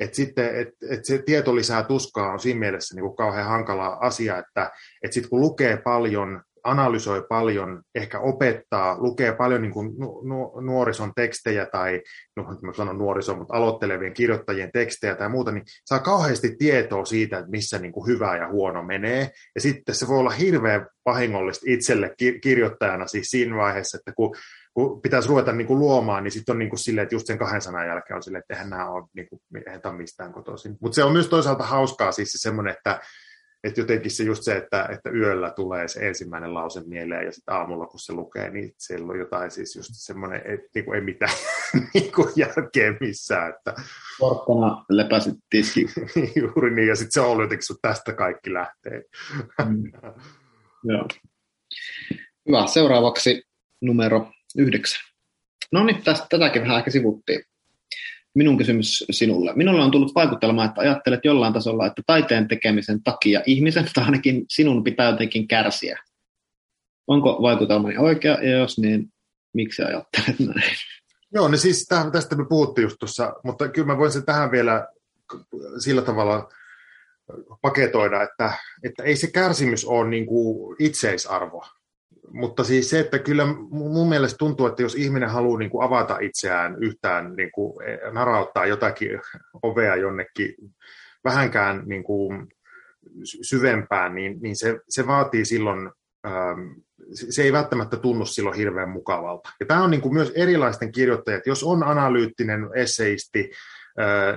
[0.00, 3.86] et sitten, et, et se tieto lisää tuskaa on siinä mielessä niin kuin kauhean hankala
[4.00, 4.70] asia, että
[5.02, 10.60] et sitten kun lukee paljon, analysoi paljon, ehkä opettaa, lukee paljon niin kuin nu, nu,
[10.60, 12.02] nuorison tekstejä tai,
[12.36, 17.38] no mä sanon nuorison, mutta aloittelevien kirjoittajien tekstejä tai muuta, niin saa kauheasti tietoa siitä,
[17.38, 19.30] että missä niin kuin hyvä ja huono menee.
[19.54, 24.36] Ja sitten se voi olla hirveän vahingollista itselle kirjoittajana siis siinä vaiheessa, että kun
[24.74, 27.38] kun pitäisi ruveta niin kuin luomaan, niin sitten on niin kuin silleen, että just sen
[27.38, 30.76] kahden sanan jälkeen on silleen, että eihän nämä ole, niin kuin, eihän tämä mistään kotoisin.
[30.80, 33.00] Mutta se on myös toisaalta hauskaa siis se semmoinen, että,
[33.64, 37.54] että jotenkin se just se, että, että yöllä tulee se ensimmäinen lause mieleen ja sitten
[37.54, 41.04] aamulla kun se lukee, niin siellä on jotain siis just semmoinen, että niin kuin ei
[41.04, 41.32] mitään
[41.94, 43.50] niin kuin järkeä missään.
[43.50, 43.74] Että...
[44.18, 45.86] Porkkana lepäsit tiski.
[46.40, 49.02] Juuri niin, ja sitten se on ollut jotenkin, että tästä kaikki lähtee.
[49.68, 49.92] Mm.
[50.92, 51.08] Joo.
[52.48, 52.66] Hyvä.
[52.66, 53.42] Seuraavaksi
[53.80, 54.26] numero
[54.58, 55.00] yhdeksän.
[55.72, 57.44] No niin, tästä, tätäkin vähän ehkä sivuttiin.
[58.34, 59.52] Minun kysymys sinulle.
[59.56, 64.44] Minulle on tullut vaikutelma, että ajattelet jollain tasolla, että taiteen tekemisen takia ihmisen tai ainakin
[64.48, 65.98] sinun pitää jotenkin kärsiä.
[67.06, 69.12] Onko vaikutelmani oikea, ja jos niin,
[69.54, 70.76] miksi ajattelet näin?
[71.34, 74.88] Joo, niin siis tästä me puhuttiin just tuossa, mutta kyllä mä voisin tähän vielä
[75.78, 76.48] sillä tavalla
[77.60, 81.66] paketoida, että, että ei se kärsimys ole niin kuin itseisarvo.
[82.32, 86.18] Mutta siis se, että kyllä mun mielestä tuntuu, että jos ihminen haluaa niin kuin avata
[86.20, 89.20] itseään yhtään, niin kuin e, narauttaa jotakin
[89.62, 90.54] ovea jonnekin
[91.24, 92.48] vähänkään niin kuin
[93.42, 95.90] syvempään, niin, niin se, se vaatii silloin
[96.26, 96.60] ähm,
[97.14, 99.50] se ei välttämättä tunnu silloin hirveän mukavalta.
[99.60, 103.50] Ja tämä on niin kuin myös erilaisten kirjoittajat, jos on analyyttinen esseisti,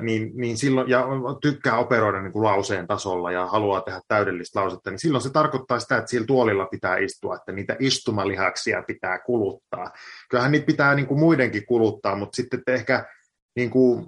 [0.01, 1.07] niin, niin silloin, ja
[1.41, 5.79] tykkää operoida niin kuin lauseen tasolla ja haluaa tehdä täydellistä lausetta, niin silloin se tarkoittaa
[5.79, 9.91] sitä, että siellä tuolilla pitää istua, että niitä istumalihaksia pitää kuluttaa.
[10.29, 13.05] Kyllähän niitä pitää niin kuin muidenkin kuluttaa, mutta sitten että ehkä
[13.55, 14.05] niin kuin,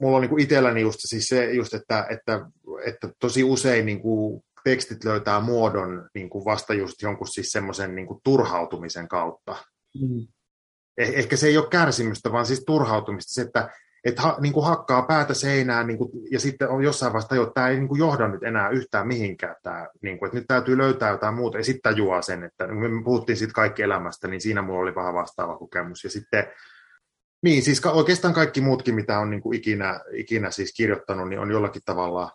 [0.00, 2.40] mulla on niin kuin itselläni just, siis se, just että, että,
[2.84, 7.94] että tosi usein niin kuin tekstit löytää muodon niin kuin vasta just jonkun siis semmoisen
[7.94, 9.56] niin kuin turhautumisen kautta.
[10.00, 10.26] Mm.
[10.98, 13.34] Eh, ehkä se ei ole kärsimystä, vaan siis turhautumista.
[13.34, 13.70] Se, että
[14.04, 17.54] että ha, niin kuin hakkaa päätä seinään niin kuin, ja sitten on jossain vaiheessa että
[17.54, 19.56] tämä ei niin kuin johda nyt enää yhtään mihinkään.
[19.62, 23.04] Tämä, niin kuin, että nyt täytyy löytää jotain muuta ja sitten tajuaa sen, että me
[23.04, 26.04] puhuttiin siitä kaikki elämästä, niin siinä mulla oli vähän vastaava kokemus.
[26.04, 26.46] Ja sitten
[27.42, 31.50] niin, siis oikeastaan kaikki muutkin, mitä on niin kuin ikinä, ikinä siis kirjoittanut, niin on
[31.50, 32.30] jollakin tavalla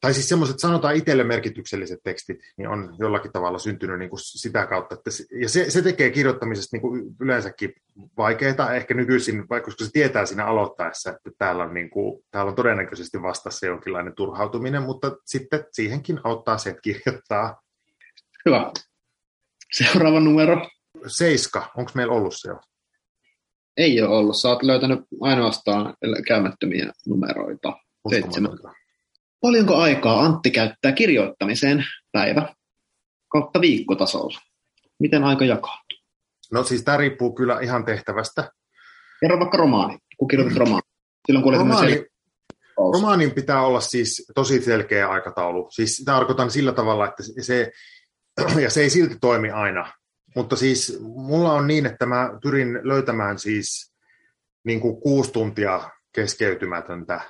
[0.00, 4.66] tai siis semmoiset sanotaan itselle merkitykselliset tekstit, niin on jollakin tavalla syntynyt niin kuin sitä
[4.66, 4.94] kautta.
[4.94, 7.74] Että se, ja se, se tekee kirjoittamisesta niin kuin yleensäkin
[8.16, 12.50] vaikeaa, ehkä nykyisin, vaikka koska se tietää siinä aloittaessa, että täällä on, niin kuin, täällä
[12.50, 17.62] on todennäköisesti vastassa jonkinlainen turhautuminen, mutta sitten siihenkin auttaa se, että kirjoittaa.
[18.46, 18.72] Hyvä.
[19.72, 20.68] Seuraava numero.
[21.06, 22.60] Seiska, onko meillä ollut se jo?
[23.76, 24.36] Ei ole ollut.
[24.36, 25.94] Sä oot löytänyt ainoastaan
[26.26, 27.72] käymättömiä numeroita.
[28.10, 28.58] Seitsemän.
[29.42, 32.54] Paljonko aikaa Antti käyttää kirjoittamiseen päivä
[33.28, 34.40] kautta viikkotasolla?
[35.00, 35.98] Miten aika jakautuu?
[36.52, 38.50] No siis tämä riippuu kyllä ihan tehtävästä.
[39.20, 40.82] Kerro vaikka romaani, kun kirjoitat romaani.
[41.26, 42.06] Silloin kun romaani,
[42.76, 45.68] romaanin pitää olla siis tosi selkeä aikataulu.
[45.70, 47.72] Siis tarkoitan sillä tavalla, että se,
[48.62, 49.92] ja se ei silti toimi aina.
[50.36, 53.92] Mutta siis mulla on niin, että mä pyrin löytämään siis
[54.64, 57.20] niin kuin kuusi tuntia keskeytymätöntä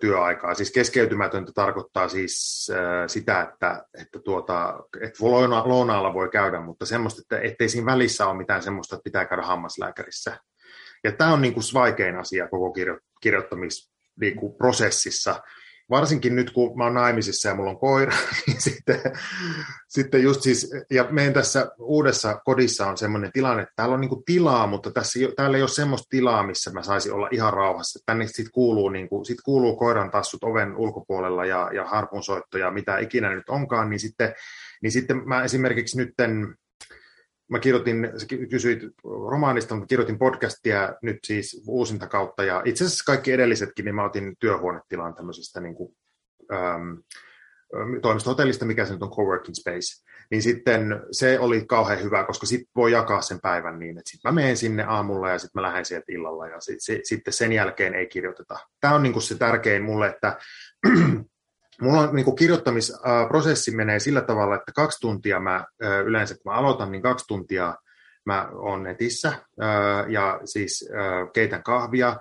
[0.00, 0.54] työaikaa.
[0.54, 2.66] Siis keskeytymätöntä tarkoittaa siis
[3.06, 5.24] sitä, että, että, tuota, että
[5.64, 9.42] lounaalla voi käydä, mutta semmoista, että ettei siinä välissä ole mitään semmoista, että pitää käydä
[9.42, 10.38] hammaslääkärissä.
[11.04, 15.40] Ja tämä on niin kuin vaikein asia koko kirjo, kirjoittamisprosessissa,
[15.90, 19.00] varsinkin nyt, kun mä oon naimisissa ja mulla on koira, niin sitten,
[19.88, 24.24] sitten just siis, ja meidän tässä uudessa kodissa on semmoinen tilanne, että täällä on niin
[24.26, 27.98] tilaa, mutta tässä, täällä ei ole semmoista tilaa, missä mä saisin olla ihan rauhassa.
[28.06, 32.70] Tänne sitten kuuluu, niin kuin, sit kuuluu koiran tassut oven ulkopuolella ja, ja harpunsoitto ja
[32.70, 34.34] mitä ikinä nyt onkaan, niin sitten,
[34.82, 36.56] niin sitten mä esimerkiksi nytten
[37.48, 38.12] mä kirjoitin,
[38.50, 43.94] kysyit romaanista, mutta kirjoitin podcastia nyt siis uusinta kautta, ja itse asiassa kaikki edellisetkin, niin
[43.94, 45.96] mä otin työhuonetilaan tämmöisestä niin kuin,
[46.52, 46.94] ähm,
[48.02, 52.70] toimistohotellista, mikä se nyt on coworking space, niin sitten se oli kauhean hyvä, koska sitten
[52.76, 55.84] voi jakaa sen päivän niin, että sitten mä menen sinne aamulla ja sitten mä lähden
[55.84, 56.48] sieltä illalla.
[56.48, 58.58] Ja sit, sit, sitten sen jälkeen ei kirjoiteta.
[58.80, 60.38] Tämä on niin kuin se tärkein mulle, että
[61.80, 65.64] Mulla on niin kirjoittamisprosessi menee sillä tavalla, että kaksi tuntia mä
[66.04, 67.74] yleensä, kun mä aloitan, niin kaksi tuntia
[68.26, 69.32] mä oon netissä
[70.08, 70.88] ja siis
[71.32, 72.16] keitän kahvia,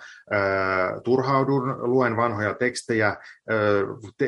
[1.03, 3.17] turhaudun, luen vanhoja tekstejä,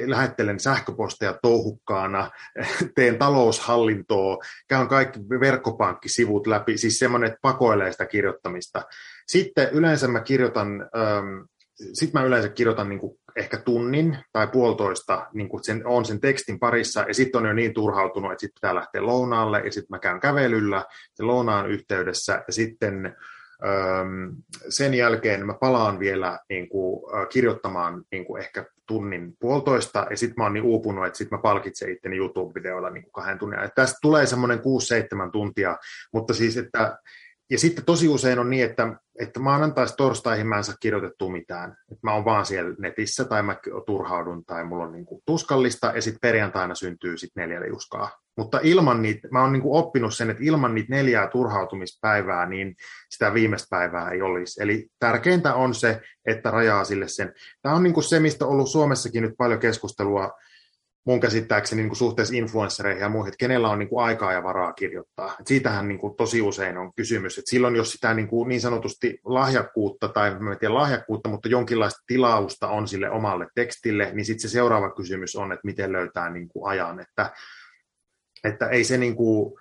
[0.05, 2.31] lähettelen sähköposteja touhukkaana,
[2.95, 4.37] teen taloushallintoa,
[4.67, 8.81] käyn kaikki verkkopankkisivut läpi, siis semmoinen, että pakoilee sitä kirjoittamista.
[9.27, 10.89] Sitten yleensä mä kirjoitan
[11.77, 16.19] sitten mä yleensä kirjoitan niin kuin ehkä tunnin tai puolitoista, niin kuin sen, on sen
[16.19, 19.87] tekstin parissa, ja sitten on jo niin turhautunut, että sitten pitää lähteä lounaalle, ja sitten
[19.89, 23.15] mä käyn kävelyllä sen lounaan yhteydessä, ja sitten
[23.65, 24.35] äm,
[24.69, 30.35] sen jälkeen mä palaan vielä niin kuin, kirjoittamaan niin kuin ehkä tunnin puolitoista, ja sitten
[30.37, 33.59] mä oon niin uupunut, että sitten mä palkitsen itteni YouTube-videoilla niin kuin kahden tunnin.
[33.59, 34.61] Että tästä tulee semmoinen 6-7
[35.31, 35.77] tuntia,
[36.13, 36.97] mutta siis, että
[37.49, 41.71] ja sitten tosi usein on niin, että, että maanantaista torstaihin mä en saa kirjoitettua mitään.
[41.71, 43.55] Että mä oon vaan siellä netissä tai mä
[43.85, 48.09] turhaudun tai mulla on niin kuin tuskallista ja sitten perjantaina syntyy sitten neljä liuskaa.
[48.37, 52.75] Mutta ilman niitä, mä oon niin kuin oppinut sen, että ilman niitä neljää turhautumispäivää, niin
[53.09, 54.63] sitä viimeistä päivää ei olisi.
[54.63, 57.33] Eli tärkeintä on se, että rajaa sille sen.
[57.61, 60.31] Tämä on niin kuin se, mistä on ollut Suomessakin nyt paljon keskustelua
[61.07, 64.43] mun käsittääkseni niin kuin suhteessa influenssereihin ja muihin, että kenellä on niin kuin aikaa ja
[64.43, 65.35] varaa kirjoittaa.
[65.39, 68.61] Et siitähän niin kuin tosi usein on kysymys, että silloin jos sitä niin, kuin niin
[68.61, 74.25] sanotusti lahjakkuutta, tai mä en tiedä lahjakkuutta, mutta jonkinlaista tilausta on sille omalle tekstille, niin
[74.25, 77.31] sitten se seuraava kysymys on, että miten löytää niin kuin ajan, että,
[78.43, 79.53] että ei se niin kuin,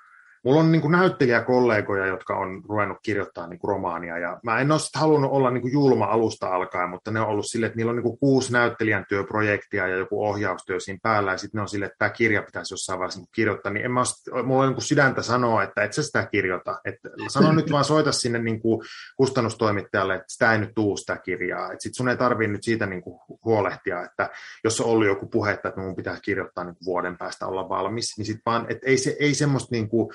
[0.46, 4.72] Mulla on niin kuin näyttelijäkollegoja, jotka on ruvennut kirjoittaa niin kuin romaania, ja mä en
[4.72, 7.90] ole halunnut olla niin kuin julma alusta alkaen, mutta ne on ollut sille, että niillä
[7.90, 11.68] on niin kuin kuusi näyttelijän työprojektia ja joku ohjaustyö siinä päällä, ja sitten ne on
[11.68, 14.68] sille, että tämä kirja pitäisi jossain vaiheessa niin kirjoittaa, niin en mä ole, mulla on
[14.68, 16.80] niin kuin sydäntä sanoa, että et sä sitä kirjoita.
[17.28, 21.72] Sano nyt vaan, soita sinne niin kuin kustannustoimittajalle, että sitä ei nyt tuu sitä kirjaa.
[21.72, 24.30] Että sit sun ei tarvitse nyt siitä niin kuin huolehtia, että
[24.64, 28.26] jos on ollut joku puhe, että mun pitää kirjoittaa niin vuoden päästä olla valmis, niin
[28.26, 30.14] sitten vaan, että ei, se, ei semmoista niin kuin,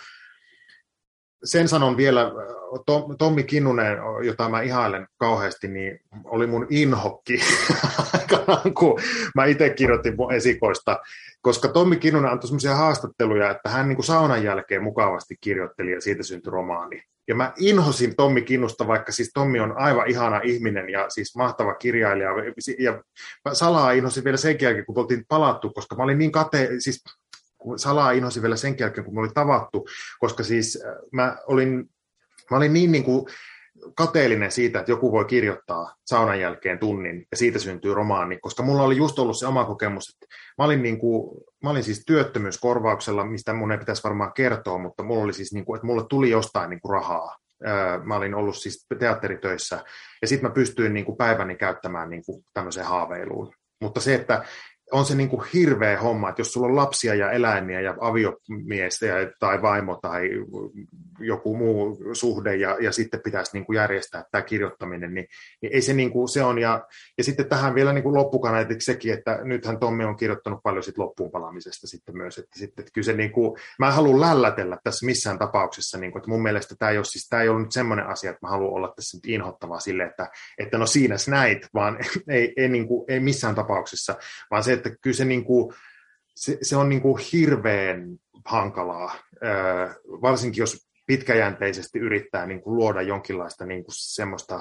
[1.44, 2.32] sen sanon vielä,
[3.18, 7.40] Tommi Kinnunen, jota mä ihailen kauheasti, niin oli mun inhokki
[8.80, 9.00] kun
[9.36, 11.00] mä itse kirjoitin mun esikoista,
[11.42, 16.02] koska Tommi Kinnunen antoi sellaisia haastatteluja, että hän niin kuin saunan jälkeen mukavasti kirjoitteli ja
[16.02, 17.04] siitä syntyi romaani.
[17.28, 21.74] Ja mä inhosin Tommi Kinnusta, vaikka siis Tommi on aivan ihana ihminen ja siis mahtava
[21.74, 22.30] kirjailija.
[22.80, 23.04] Ja
[23.54, 27.04] salaa inhosin vielä sen jälkeen, kun oltiin palattu, koska mä olin niin kate, siis
[27.76, 29.88] salaa inhosin vielä sen jälkeen, kun me oli tavattu,
[30.20, 31.90] koska siis äh, mä olin,
[32.52, 33.26] mä olin niin, niin kuin
[33.96, 38.84] kateellinen siitä, että joku voi kirjoittaa saunan jälkeen tunnin ja siitä syntyy romaani, koska mulla
[38.84, 43.26] oli just ollut se oma kokemus, että mä olin, niin kuin, mä olin siis työttömyyskorvauksella,
[43.26, 46.30] mistä mun ei pitäisi varmaan kertoa, mutta mulla oli siis, niin kuin, että mulle tuli
[46.30, 47.38] jostain niin kuin rahaa.
[48.04, 49.84] Mä olin ollut siis teatteritöissä
[50.22, 53.54] ja sitten mä pystyin niin kuin päiväni käyttämään niin kuin tämmöiseen haaveiluun.
[53.82, 54.46] Mutta se, että
[54.92, 59.00] on se niin kuin hirveä homma, että jos sulla on lapsia ja eläimiä ja aviomies
[59.40, 60.30] tai vaimo tai
[61.20, 65.28] joku muu suhde ja, ja sitten pitäisi niin kuin järjestää tämä kirjoittaminen, niin,
[65.62, 66.60] niin ei se niin kuin se on.
[66.60, 70.98] Ja, ja sitten tähän vielä niin loppukaneetiksi sekin, että nythän Tommi on kirjoittanut paljon sit
[70.98, 74.78] loppuun palaamisesta sitten myös, että, sitten, että kyllä se niin kuin, mä en halua lällätellä
[74.84, 77.62] tässä missään tapauksessa, niin kuin, että mun mielestä tämä ei ole, siis, tämä ei ole
[77.62, 81.16] nyt semmoinen asia, että mä haluan olla tässä nyt inhottava sille, että, että no siinä
[81.28, 81.98] näit, vaan
[82.30, 84.16] ei, ei, niin kuin, ei missään tapauksessa,
[84.52, 85.74] vaan se, että kyllä se, niin kuin,
[86.36, 89.16] se, se on niin kuin hirveän hankalaa,
[90.22, 94.58] varsinkin jos pitkäjänteisesti yrittää niin kuin luoda jonkinlaista niin kuin semmoista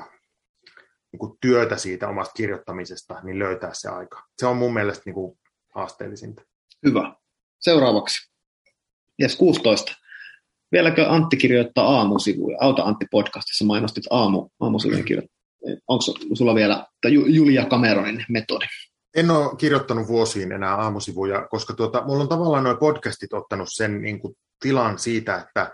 [1.13, 4.23] niin kuin työtä siitä omasta kirjoittamisesta, niin löytää se aika.
[4.39, 5.39] Se on mun mielestä niin kuin
[5.75, 6.43] haasteellisinta.
[6.87, 7.15] Hyvä.
[7.61, 8.31] Seuraavaksi.
[9.23, 9.93] Yes, 16.
[10.73, 12.57] Vieläkö Antti kirjoittaa aamusivuja?
[12.61, 15.41] Auta Antti podcastissa mainostit aamu, aamusivujen kirjoittaa.
[15.89, 16.03] Onko
[16.35, 16.87] sulla vielä
[17.27, 18.67] Julia Cameronin metodi?
[19.17, 24.03] En ole kirjoittanut vuosiin enää aamusivuja, koska tuota, mulla on tavallaan nuo podcastit ottanut sen
[24.03, 25.73] niin kuin, tilan siitä, että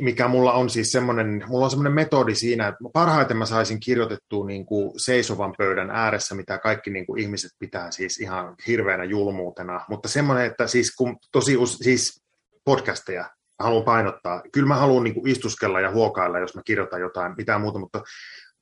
[0.00, 4.46] mikä mulla on siis semmoinen, mulla on semmoinen metodi siinä, että parhaiten mä saisin kirjoitettua
[4.46, 9.84] niin kuin seisovan pöydän ääressä, mitä kaikki niin kuin ihmiset pitää siis ihan hirveänä julmuutena,
[9.88, 12.22] mutta semmoinen, että siis kun tosi siis
[12.64, 17.34] podcasteja haluan painottaa, kyllä mä haluan niin kuin istuskella ja huokailla, jos mä kirjoitan jotain,
[17.36, 18.02] mitään muuta, mutta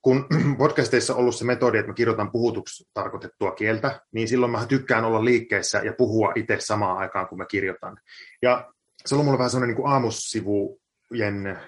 [0.03, 0.27] kun
[0.59, 5.05] podcasteissa on ollut se metodi, että mä kirjoitan puhutuksi tarkoitettua kieltä, niin silloin mä tykkään
[5.05, 8.01] olla liikkeessä ja puhua itse samaan aikaan, kun mä kirjoitan.
[8.43, 8.73] Ja
[9.07, 11.59] se on mulla vähän sellainen niin aamussivujen ö,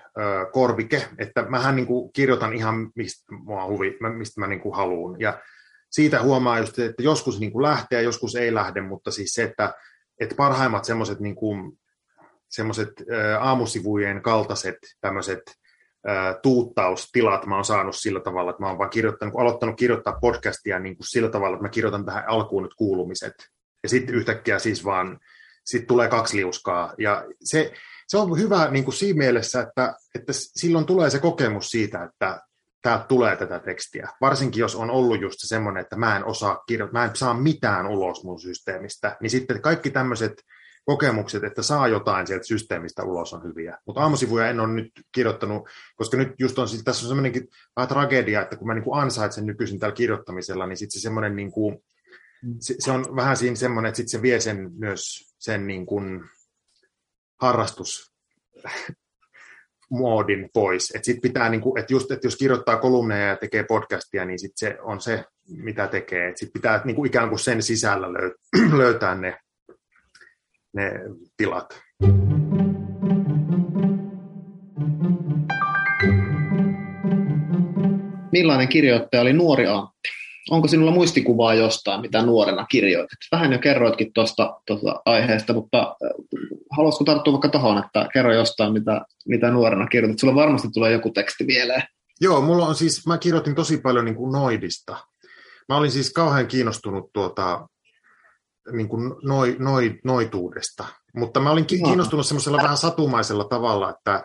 [0.53, 5.21] korvike, että mähän niin kuin kirjoitan ihan mistä, mua huvi, mistä mä niin kuin haluan.
[5.21, 5.41] Ja
[5.91, 9.43] siitä huomaa just, että joskus niin kuin lähtee ja joskus ei lähde, mutta siis se,
[9.43, 9.75] että,
[10.21, 11.73] että parhaimmat semmoiset niin kuin,
[12.49, 12.93] semmoiset
[13.41, 15.43] aamusivujen kaltaiset tämmöiset
[16.43, 20.97] tuuttaustilat mä oon saanut sillä tavalla, että mä oon vaan kirjoittanut, aloittanut kirjoittaa podcastia niin
[20.97, 23.35] kuin sillä tavalla, että mä kirjoitan tähän alkuun nyt kuulumiset.
[23.83, 25.19] Ja sitten yhtäkkiä siis vaan,
[25.65, 26.95] sitten tulee kaksi liuskaa.
[26.99, 27.73] Ja se,
[28.09, 32.41] se on hyvä niin kuin siinä mielessä, että, että silloin tulee se kokemus siitä, että
[32.83, 34.09] täältä tulee tätä tekstiä.
[34.21, 37.35] Varsinkin jos on ollut just se semmoinen, että mä en osaa kirjoittaa, mä en saa
[37.35, 40.43] mitään ulos mun systeemistä, niin sitten kaikki tämmöiset
[40.85, 43.79] kokemukset, että saa jotain sieltä systeemistä ulos on hyviä.
[43.87, 47.89] Mutta aamusivuja en ole nyt kirjoittanut, koska nyt just on, siis tässä on semmoinenkin vähän
[47.89, 51.53] tragedia, että kun mä niin kuin ansaitsen nykyisin tällä kirjoittamisella, niin sitten se semmoinen niin
[51.53, 51.85] kuin,
[52.61, 56.25] se, se, on vähän siinä semmoinen, että sitten se vie sen myös sen niin kuin
[57.41, 58.13] harrastus
[59.91, 60.91] moodin pois.
[60.95, 64.39] Että sit pitää, niin kuin, että just, että jos kirjoittaa kolumneja ja tekee podcastia, niin
[64.39, 66.29] sit se on se, mitä tekee.
[66.29, 68.07] Että sit pitää niin kuin ikään kuin sen sisällä
[68.79, 69.39] löytää ne
[70.75, 70.93] ne
[71.37, 71.81] tilat.
[78.33, 80.09] Millainen kirjoittaja oli nuori Antti?
[80.51, 83.19] Onko sinulla muistikuvaa jostain, mitä nuorena kirjoitit?
[83.33, 86.11] Vähän jo kerroitkin tuosta, tuosta aiheesta, mutta äh,
[86.71, 90.19] haluaisitko tarttua vaikka tuohon, että kerro jostain, mitä, mitä nuorena kirjoitit?
[90.19, 91.83] Sulla varmasti tulee joku teksti vielä.
[92.21, 94.97] Joo, mulla on siis, mä kirjoitin tosi paljon niin kuin noidista.
[95.69, 97.69] Mä olin siis kauhean kiinnostunut tuota,
[98.73, 100.85] niin kuin noi, noi, noituudesta.
[101.15, 104.25] Mutta mä olin kiinnostunut semmoisella vähän satumaisella tavalla, että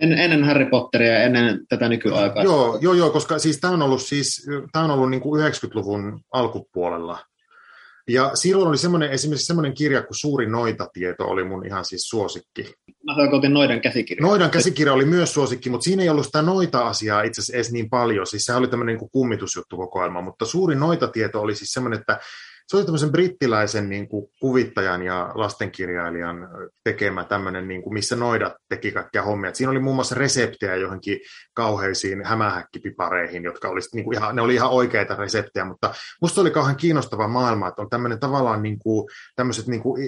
[0.00, 2.42] en, ennen Harry Potteria ja ennen tätä nykyaikaa.
[2.42, 6.20] Joo, joo, joo koska siis tämä on ollut, siis, tää on ollut niin kuin 90-luvun
[6.32, 7.18] alkupuolella.
[8.08, 12.74] Ja silloin oli semmoinen, esimerkiksi semmoinen kirja kuin Suuri noitatieto oli mun ihan siis suosikki.
[13.04, 14.26] Mä otin Noidan käsikirja.
[14.26, 17.90] Noidan käsikirja oli myös suosikki, mutta siinä ei ollut sitä noita-asiaa itse asiassa edes niin
[17.90, 18.26] paljon.
[18.26, 22.18] Siis se oli tämmöinen niin kummitusjuttu kokoelma, mutta Suuri noitatieto oli siis semmoinen, että
[22.66, 26.48] se oli tämmöisen brittiläisen niin kuin, kuvittajan ja lastenkirjailijan
[26.84, 29.48] tekemä tämmöinen, niin kuin, missä noidat teki kaikkia hommia.
[29.48, 31.20] Et siinä oli muun muassa reseptejä johonkin
[31.54, 36.50] kauheisiin hämähäkkipipareihin, jotka oli, niin kuin, ihan, ne oli ihan oikeita reseptejä, mutta musta oli
[36.50, 40.02] kauhean kiinnostava maailma, että on tämmöinen tavallaan niin kuin, tämmöiset niin kuin,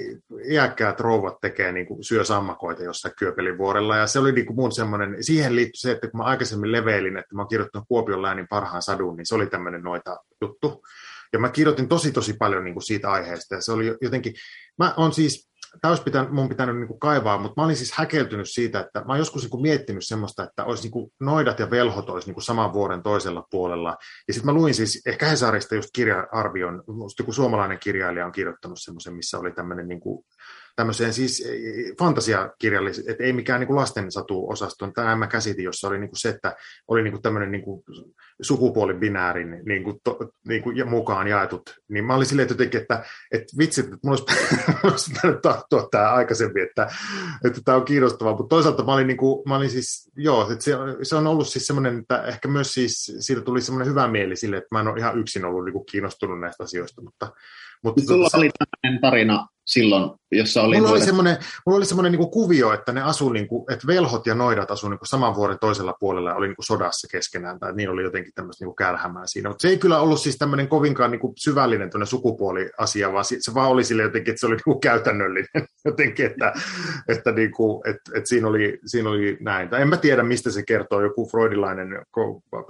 [0.50, 4.72] iäkkäät rouvat tekee, niin kuin, syö sammakoita jossain Kyöpelivuorella, ja se oli niin kuin mun
[4.72, 8.48] semmoinen, siihen liittyi se, että kun mä aikaisemmin leveilin, että mä oon kirjoittanut Kuopion läänin
[8.48, 10.82] parhaan sadun, niin se oli tämmöinen noita juttu.
[11.32, 14.34] Ja mä kirjoitin tosi tosi paljon niin kuin siitä aiheesta ja se oli jotenkin,
[14.78, 15.48] mä on siis,
[15.80, 19.00] tämä olisi pitänyt, mun pitänyt niin kuin kaivaa, mutta mä olin siis häkeltynyt siitä, että
[19.00, 22.28] mä oon joskus niin kuin miettinyt semmoista, että olisi niin kuin noidat ja velhot olisi
[22.28, 23.96] niin kuin saman vuoden toisella puolella.
[24.28, 26.82] Ja sitten mä luin siis ehkä Hesarista just kirja-arvion,
[27.18, 30.24] joku suomalainen kirjailija on kirjoittanut semmoisen, missä oli tämmöinen niin kuin
[30.78, 34.90] tämmöiseen siis e, e, fantasiakirjalliseen, että ei mikään niin lasten satu-osasto.
[34.94, 36.56] Tämä mä käsitin, jossa oli niin kuin se, että
[36.88, 37.82] oli niin kuin tämmöinen niin kuin
[38.42, 41.74] sukupuolibinäärin niin kuin to, niin kuin mukaan jaetut.
[41.88, 44.18] Niin mä olin silleen jotenkin, että, että vitsi, että mulla
[44.90, 46.88] olisi pitänyt tahtoa tämä aikaisemmin, että,
[47.44, 48.36] että tämä on kiinnostavaa.
[48.36, 51.48] Mutta toisaalta mä olin, niin kuin, mä olin siis, joo, että se, se on ollut
[51.48, 54.88] siis semmoinen, että ehkä myös siis siitä tuli semmoinen hyvä mieli sille, että mä en
[54.88, 57.32] ole ihan yksin ollut niin kuin kiinnostunut näistä asioista, mutta
[57.84, 60.76] mutta Sulla tota, oli tämmöinen tarina silloin, jossa oli...
[60.76, 61.36] Mulla oli semmoinen,
[61.66, 64.88] mulla oli semmoinen niin kuvio, että ne asu, niin kuin, että velhot ja noidat asu
[64.88, 68.32] niin saman vuoden toisella puolella ja oli niin kuin sodassa keskenään, tai niin oli jotenkin
[68.34, 69.48] tämmöistä niin kärhämää siinä.
[69.48, 73.70] Mutta se ei kyllä ollut siis tämmöinen kovinkaan niin kuin syvällinen sukupuoliasia, vaan se vaan
[73.70, 75.48] oli sille jotenkin, että se oli niin kuin käytännöllinen
[75.84, 76.52] jotenkin, että,
[77.08, 79.68] että, niin kuin, että, että siinä, oli, siinä oli näin.
[79.68, 81.00] Tai en mä tiedä, mistä se kertoo.
[81.00, 81.88] Joku freudilainen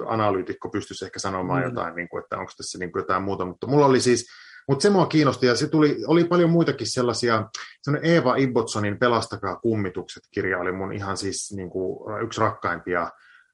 [0.07, 1.69] analyytikko pystyisi ehkä sanomaan mm.
[1.69, 4.27] jotain, niin kuin, että onko tässä niin kuin jotain muuta, mutta mulla oli siis
[4.69, 7.49] mutta se mua kiinnosti, ja se tuli, oli paljon muitakin sellaisia,
[7.83, 13.11] sellainen Eva Ibbotsonin Pelastakaa kummitukset-kirja oli mun ihan siis niin kuin, yksi rakkaimpia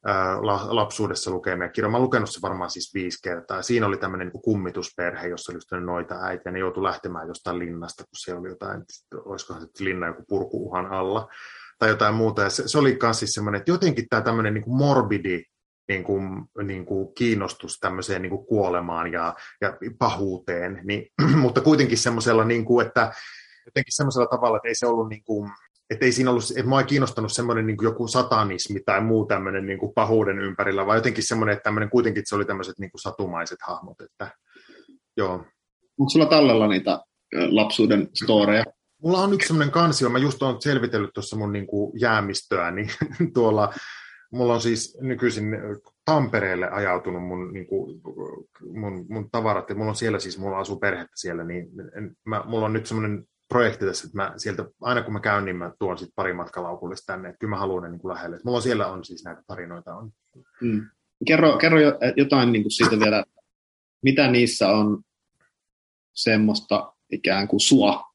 [0.06, 1.90] ää, lapsuudessa lukemia kirjoja.
[1.90, 3.62] Mä oon lukenut se varmaan siis viisi kertaa.
[3.62, 8.16] Siinä oli tämmöinen niin kummitusperhe, jossa oli noita äitiä, ne joutui lähtemään jostain linnasta, kun
[8.16, 8.82] siellä oli jotain,
[9.24, 11.28] olisikohan se linna joku purkuuhan alla,
[11.78, 12.42] tai jotain muuta.
[12.42, 15.42] Ja se, se oli myös siis semmoinen, että jotenkin tämä tämmöinen niin morbidi
[15.88, 21.06] niin kuin, niin kuin kiinnostus tämmöiseen niin kuin kuolemaan ja, ja pahuuteen, niin,
[21.42, 23.12] mutta kuitenkin semmoisella, niin kuin, että
[23.66, 25.50] jotenkin semmoisella tavalla, että ei se ollut niin kuin,
[25.90, 29.66] että ei siinä ollut, että mua ei kiinnostanut semmoinen niin joku satanismi tai muu tämmöinen
[29.66, 33.00] niin kuin pahuuden ympärillä, vaan jotenkin semmoinen, että tämmöinen, kuitenkin se oli tämmöiset niin kuin
[33.00, 34.30] satumaiset hahmot, että
[35.16, 35.34] joo.
[35.98, 37.00] Onko sulla tallella niitä
[37.48, 38.64] lapsuuden storeja?
[39.02, 42.90] Mulla on yksi semmoinen kansio, mä just oon selvitellyt tuossa mun niin kuin jäämistöä, niin
[43.34, 43.72] tuolla
[44.34, 45.44] mulla on siis nykyisin
[46.04, 48.00] Tampereelle ajautunut mun, niin kuin,
[48.72, 52.42] mun, mun tavarat, ja mulla on siellä siis, mulla asuu perhettä siellä, niin en, mä,
[52.46, 55.72] mulla on nyt semmoinen projekti tässä, että mä sieltä, aina kun mä käyn, niin mä
[55.78, 58.40] tuon sitten pari matkalaukullista tänne, että kyllä mä haluan ne niin kuin lähelle.
[58.44, 59.94] Mulla on siellä on siis näitä tarinoita.
[59.94, 60.12] On.
[60.60, 60.86] Mm.
[61.26, 61.78] Kerro, kerro
[62.16, 63.24] jotain niin kuin siitä vielä,
[64.02, 65.02] mitä niissä on
[66.12, 68.13] semmoista ikään kuin sua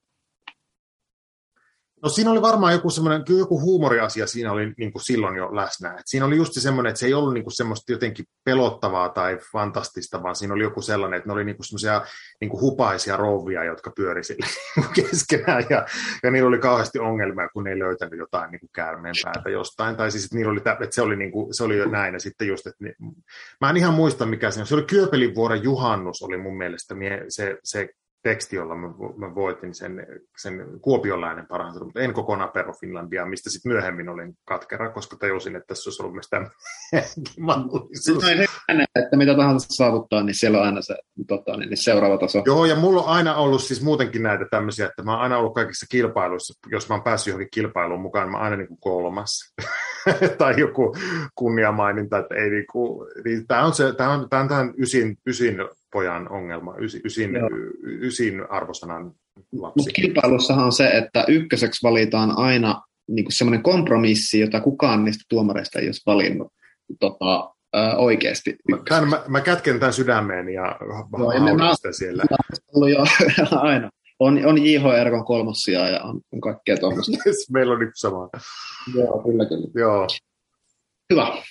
[2.03, 5.93] No siinä oli varmaan joku semmoinen, joku huumoriasia siinä oli niin kuin silloin jo läsnä.
[5.93, 9.09] Et siinä oli just se semmoinen, että se ei ollut niin kuin semmoista jotenkin pelottavaa
[9.09, 12.01] tai fantastista, vaan siinä oli joku sellainen, että ne oli niin kuin semmoisia
[12.41, 14.45] niin kuin hupaisia rouvia, jotka pyöri sille
[14.95, 15.85] keskenään ja,
[16.23, 19.95] ja niillä oli kauheasti ongelmia, kun ne ei löytänyt jotain niin kuin käärmeen päätä jostain.
[19.95, 22.19] Tai siis, että, niillä oli, että se, oli niin kuin, se oli jo näin ja
[22.19, 22.95] sitten just, että niin,
[23.61, 24.67] mä en ihan muista mikä se on.
[24.67, 26.95] Se oli Kyöpelin vuoden juhannus oli mun mielestä
[27.29, 27.89] se, se
[28.23, 33.49] teksti, jolla mä, mä voitin sen, sen kuopionlainen parhaansa, mutta en kokonaan Perro Finlandia, mistä
[33.49, 36.29] sitten myöhemmin olin katkera, koska tajusin, että tässä olisi ollut myös
[37.39, 38.23] mahdollisuus.
[38.23, 38.29] No,
[38.95, 40.95] että mitä tahansa saavuttaa, niin siellä on aina se
[41.27, 42.43] tota, niin, niin seuraava taso.
[42.45, 45.53] Joo, ja mulla on aina ollut siis muutenkin näitä tämmöisiä, että mä oon aina ollut
[45.53, 48.79] kaikissa kilpailuissa, jos mä oon päässyt johonkin kilpailuun mukaan, niin mä oon aina niin kuin
[48.79, 49.53] kolmas.
[50.37, 50.95] tai joku
[51.35, 55.17] kunniamaininta, että ei niin kuin, niin tämä on, se, tämä on, tämä on tämän ysin,
[55.27, 55.55] ysin
[55.91, 57.31] pojan ongelma, ysin, ysin,
[57.83, 59.73] ysin arvosanan lapsi.
[59.77, 65.79] Mutta kilpailussahan on se, että ykköseksi valitaan aina niin semmoinen kompromissi, jota kukaan niistä tuomareista
[65.79, 66.53] ei olisi valinnut
[66.99, 68.55] tota, ää, oikeasti.
[68.89, 70.79] Tämän, mä, mä kätken tämän sydämeen ja
[71.39, 72.23] haudan sitä siellä.
[72.75, 73.03] Ollut jo
[73.51, 73.89] aina.
[74.19, 74.85] On, on J.H.
[74.85, 77.17] Erkon kolmosia ja on, on kaikkea tuommoista.
[77.53, 78.29] Meillä on nyt sama.
[78.95, 79.67] Joo, kyllä kyllä.
[79.75, 80.07] Joo.
[81.13, 81.43] Hyvä.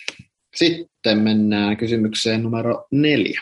[0.57, 3.41] Sitten mennään kysymykseen numero neljä.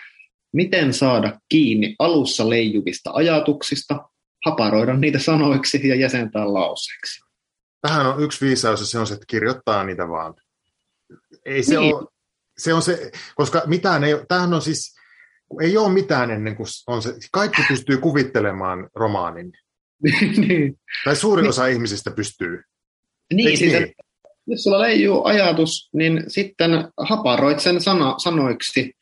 [0.52, 4.08] Miten saada kiinni alussa leijuvista ajatuksista
[4.46, 7.20] haparoida niitä sanoiksi ja jäsentää lauseeksi.
[7.80, 10.34] Tähän on yksi viisaus, ja se on se, että kirjoittaa niitä vaan.
[11.44, 11.94] Ei se niin.
[11.94, 12.06] ole,
[12.58, 14.96] se on se, koska mitään ei, tämähän on siis,
[15.60, 19.52] ei ole mitään ennen kuin on se, kaikki pystyy kuvittelemaan romaanin.
[20.48, 20.78] niin.
[21.04, 21.50] Tai suurin niin.
[21.50, 22.62] osa ihmisistä pystyy.
[23.34, 23.94] Niin, siis, niin?
[24.46, 28.92] jos sulla leijuu ajatus, niin sitten haparoit sen sana, sanoiksi,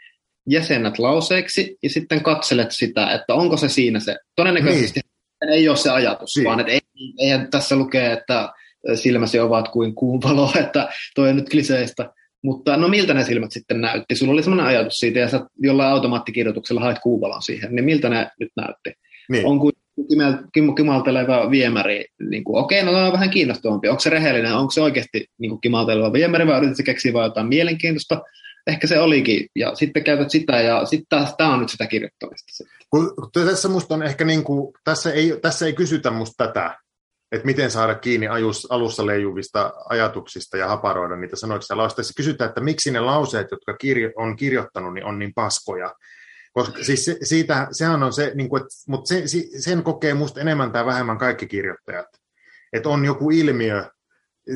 [0.47, 4.17] jäsenät lauseeksi ja sitten katselet sitä, että onko se siinä se.
[4.37, 5.01] Todennäköisesti
[5.45, 5.53] niin.
[5.55, 6.45] ei ole se ajatus, niin.
[6.45, 6.81] vaan että ei,
[7.19, 8.53] eihän tässä lukee, että
[8.95, 12.11] silmäsi ovat kuin kuun valo, että toi on nyt kliseistä.
[12.43, 14.17] Mutta no miltä ne silmät sitten näytti?
[14.17, 18.31] Sulla oli sellainen ajatus siitä ja sä jollain automaattikirjoituksella hait kuuvalon siihen, niin miltä ne
[18.41, 18.93] nyt näytti?
[19.29, 19.47] Niin.
[19.47, 19.73] On kuin
[20.77, 23.89] kimalteleva viemäri, niin kuin, okei, no on vähän kiinnostavampi.
[23.89, 27.47] Onko se rehellinen, onko se oikeasti niin kuin kimalteleva viemäri vai yritätkö keksiä vai jotain
[27.47, 28.23] mielenkiintoista?
[28.67, 32.65] Ehkä se olikin, ja sitten käytät sitä, ja sitten taas tämä on nyt sitä kirjoittamista.
[33.33, 36.79] Tässä musta on ehkä niin kuin, tässä ei, tässä ei kysytä musta tätä,
[37.33, 42.49] että miten saada kiinni ajus, alussa leijuvista ajatuksista ja haparoida niitä sanoiksi ja Tässä kysytään,
[42.49, 45.95] että miksi ne lauseet, jotka kirjo, on kirjoittanut, niin on niin paskoja.
[46.53, 49.23] Koska siis se, siitä, sehän on se, niin kuin, että, mutta se,
[49.59, 52.07] sen kokee musta enemmän tai vähemmän kaikki kirjoittajat.
[52.73, 53.91] Että on joku ilmiö,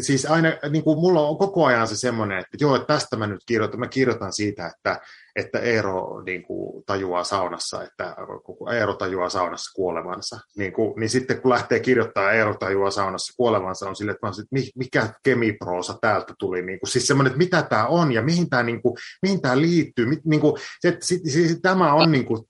[0.01, 3.26] siis aina, niin kuin mulla on koko ajan se semmoinen, että joo, että tästä mä
[3.26, 5.01] nyt kirjoitan, mä kirjoitan siitä, että,
[5.36, 8.16] että Eero niin kuin, tajuaa saunassa, että
[8.74, 10.41] Eero tajuaa saunassa kuolevansa.
[10.57, 14.70] Niin, kuin, niin sitten kun lähtee kirjoittamaan Eero tajuaa saunassa kuolevansa, on sille, että, että
[14.76, 16.62] mikä kemiproosa täältä tuli.
[16.62, 19.61] Niin kuin, siis semmoinen, että mitä tämä on ja mihin tämä, niin kuin, mihin tämä
[19.61, 20.07] liittyy.
[20.24, 22.43] Niin kuin, se, siis, tämä on niin kuin,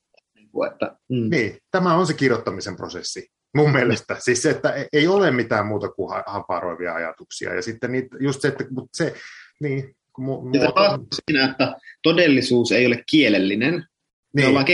[0.72, 1.30] että, mm.
[1.30, 4.16] niin, tämä on se kirjoittamisen prosessi mun mielestä.
[4.18, 7.54] Siis että ei ole mitään muuta kuin haparoivia ajatuksia.
[7.54, 9.14] Ja sitten niitä, just se, että mutta se,
[9.60, 13.86] niin, Mu- mu- siinä, että todellisuus ei ole kielellinen, niin.
[14.32, 14.66] me ollaan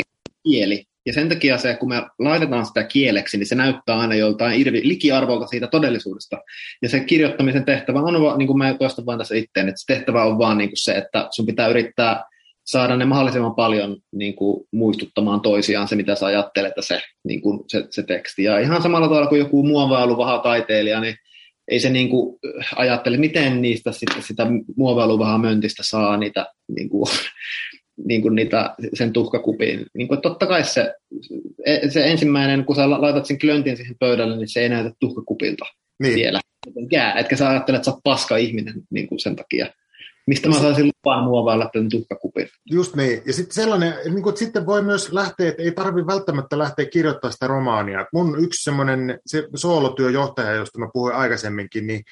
[0.42, 0.84] kieli.
[1.06, 4.80] Ja sen takia se, kun me laitetaan sitä kieleksi, niin se näyttää aina joltain irvi,
[4.84, 6.36] likiarvolta siitä todellisuudesta.
[6.82, 10.24] Ja se kirjoittamisen tehtävä on, niin kuin mä toistan vain tässä itteen, että se tehtävä
[10.24, 12.24] on vaan niin kuin se, että sun pitää yrittää
[12.64, 17.60] saada ne mahdollisimman paljon niin kuin, muistuttamaan toisiaan se, mitä sä ajattelet, se, niin kuin,
[17.68, 18.44] se, se teksti.
[18.44, 21.16] Ja ihan samalla tavalla kuin joku muovailu taiteilija, niin
[21.68, 22.38] ei se niin kuin
[22.76, 24.46] ajattele, miten niistä sitten sitä
[24.76, 26.46] muovailuvahaa möntistä saa niitä,
[26.76, 27.04] niin kuin,
[28.08, 29.86] niin kuin niitä sen tuhkakupiin.
[29.94, 30.94] Niin kuin, totta kai se,
[31.88, 35.64] se ensimmäinen, kun sä laitat sen klöntin siihen pöydälle, niin se ei näytä tuhkakupilta
[36.02, 36.14] niin.
[36.14, 36.40] vielä.
[37.16, 39.66] Etkä sä ajattele, että sä oot paska ihminen niin kuin sen takia.
[40.26, 42.48] Mistä mä saisin lupaa muovailla tämän tuhkakupin?
[42.70, 43.22] Just niin.
[43.26, 47.32] Ja sitten sellainen, niin kuin, sitten voi myös lähteä, että ei tarvi välttämättä lähteä kirjoittamaan
[47.32, 48.06] sitä romaania.
[48.12, 52.02] Mun yksi semmoinen se soolotyöjohtaja, josta mä puhuin aikaisemminkin, niin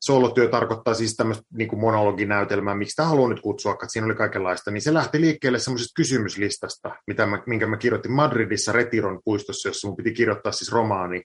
[0.00, 4.14] soolotyö tarkoittaa siis tämmöistä niin kuin monologinäytelmää, miksi tämä haluan nyt kutsua, että siinä oli
[4.14, 9.68] kaikenlaista, niin se lähti liikkeelle semmoisesta kysymyslistasta, mitä mä, minkä mä kirjoitin Madridissa Retiron puistossa,
[9.68, 11.22] jossa mun piti kirjoittaa siis romaani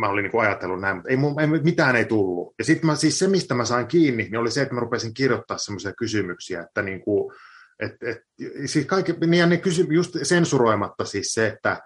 [0.00, 2.54] mä olin niin ajatellut näin, mutta ei, ei, mitään ei tullut.
[2.58, 5.58] Ja sitten siis se, mistä mä sain kiinni, niin oli se, että mä rupesin kirjoittaa
[5.58, 7.32] semmoisia kysymyksiä, että niin kuin,
[7.80, 8.18] et, et,
[8.66, 11.80] siis kaikki, niin ne kysy, just sensuroimatta siis se, että,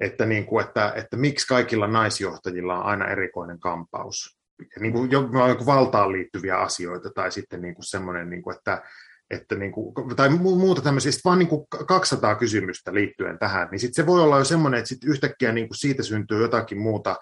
[0.00, 4.38] että, niin kuin, että, että miksi kaikilla naisjohtajilla on aina erikoinen kampaus.
[4.80, 5.22] Niin kuin, jo,
[5.66, 8.82] valtaan liittyviä asioita tai sitten niin kuin semmoinen, niin kuin, että,
[9.30, 14.04] että niin kuin, tai muuta tämmöisiä, vaan niin kuin 200 kysymystä liittyen tähän, niin sitten
[14.04, 17.16] se voi olla jo semmoinen, että sitten yhtäkkiä niin kuin siitä syntyy jotakin muuta,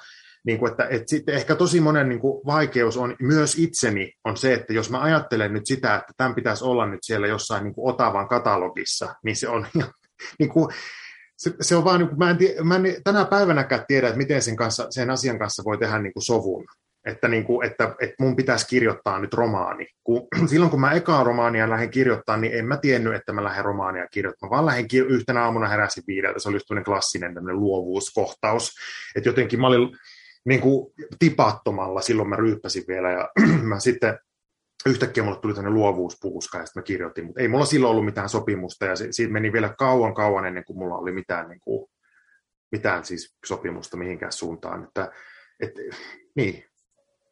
[0.47, 4.37] niin kuin, että, että sitten ehkä tosi monen niin kuin vaikeus on myös itseni on
[4.37, 7.75] se, että jos mä ajattelen nyt sitä, että tämän pitäisi olla nyt siellä jossain niin
[7.75, 9.67] kuin Otavan katalogissa, niin se on
[10.39, 10.69] niin kuin,
[11.37, 14.19] se, se on vaan, niin kuin, mä en, tie, mä en tänä päivänäkään tiedä, että
[14.19, 16.67] miten sen, kanssa, sen asian kanssa voi tehdä niin kuin sovun
[17.07, 19.87] että, niin kuin, että, että mun pitäisi kirjoittaa nyt romaani.
[20.05, 23.65] Kun, silloin kun mä ekaa romaania lähdin kirjoittamaan, niin en mä tiennyt, että mä lähden
[23.65, 26.39] romaania kirjoittamaan, vaan lähdin kir- yhtenä aamuna heräsin viideltä.
[26.39, 28.73] Se oli just klassinen luovuuskohtaus.
[29.17, 29.97] Että jotenkin mä olin
[30.45, 33.31] niin kuin tipattomalla, silloin mä ryyppäsin vielä ja
[33.71, 34.19] mä sitten
[34.87, 38.29] yhtäkkiä mulle tuli tämmöinen luovuuspuuska ja sitten mä kirjoitin, mutta ei mulla silloin ollut mitään
[38.29, 41.91] sopimusta ja siitä meni vielä kauan kauan ennen kuin mulla oli mitään, niin kuin,
[42.73, 44.85] mitään siis sopimusta mihinkään suuntaan.
[44.85, 45.13] Että,
[45.61, 45.73] et,
[46.35, 46.65] niin,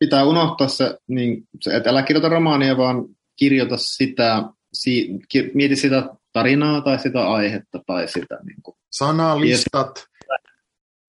[0.04, 3.04] pitää unohtaa se, niin, se, että älä kirjoita romaania, vaan
[3.36, 4.42] kirjoita sitä,
[4.72, 8.38] si, ki, mieti sitä tarinaa tai sitä aihetta tai sitä.
[8.44, 8.76] Niin kuin.
[8.90, 10.04] Sanalistat,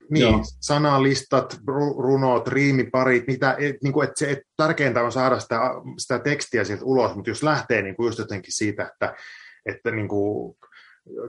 [0.09, 1.57] niin, sanalistat,
[1.97, 5.59] runot, riimiparit, mitä, et, niin kuin, että se, et, tärkeintä on saada sitä,
[5.97, 9.15] sitä tekstiä sieltä ulos, mutta jos lähtee niin kuin just jotenkin siitä, että,
[9.65, 10.57] että niin kuin,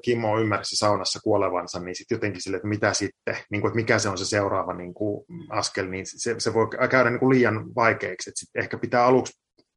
[0.03, 3.99] Kimmo ymmärsi saunassa kuolevansa, niin sitten jotenkin sille, että mitä sitten, niin kuin, että mikä
[3.99, 7.75] se on se seuraava niin kuin, askel, niin se, se voi käydä niin kuin liian
[7.75, 8.31] vaikeaksi.
[8.35, 9.33] Sit ehkä pitää aluksi,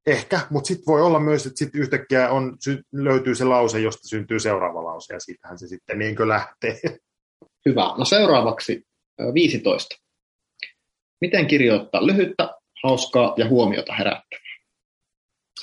[0.07, 2.57] ehkä, mutta sitten voi olla myös, että sitten yhtäkkiä on,
[2.93, 6.79] löytyy se lause, josta syntyy seuraava lause, ja siitähän se sitten niin kuin lähtee.
[7.65, 7.93] Hyvä.
[7.97, 8.87] No seuraavaksi
[9.33, 9.95] 15.
[11.21, 14.49] Miten kirjoittaa lyhyttä, hauskaa ja huomiota herättävää?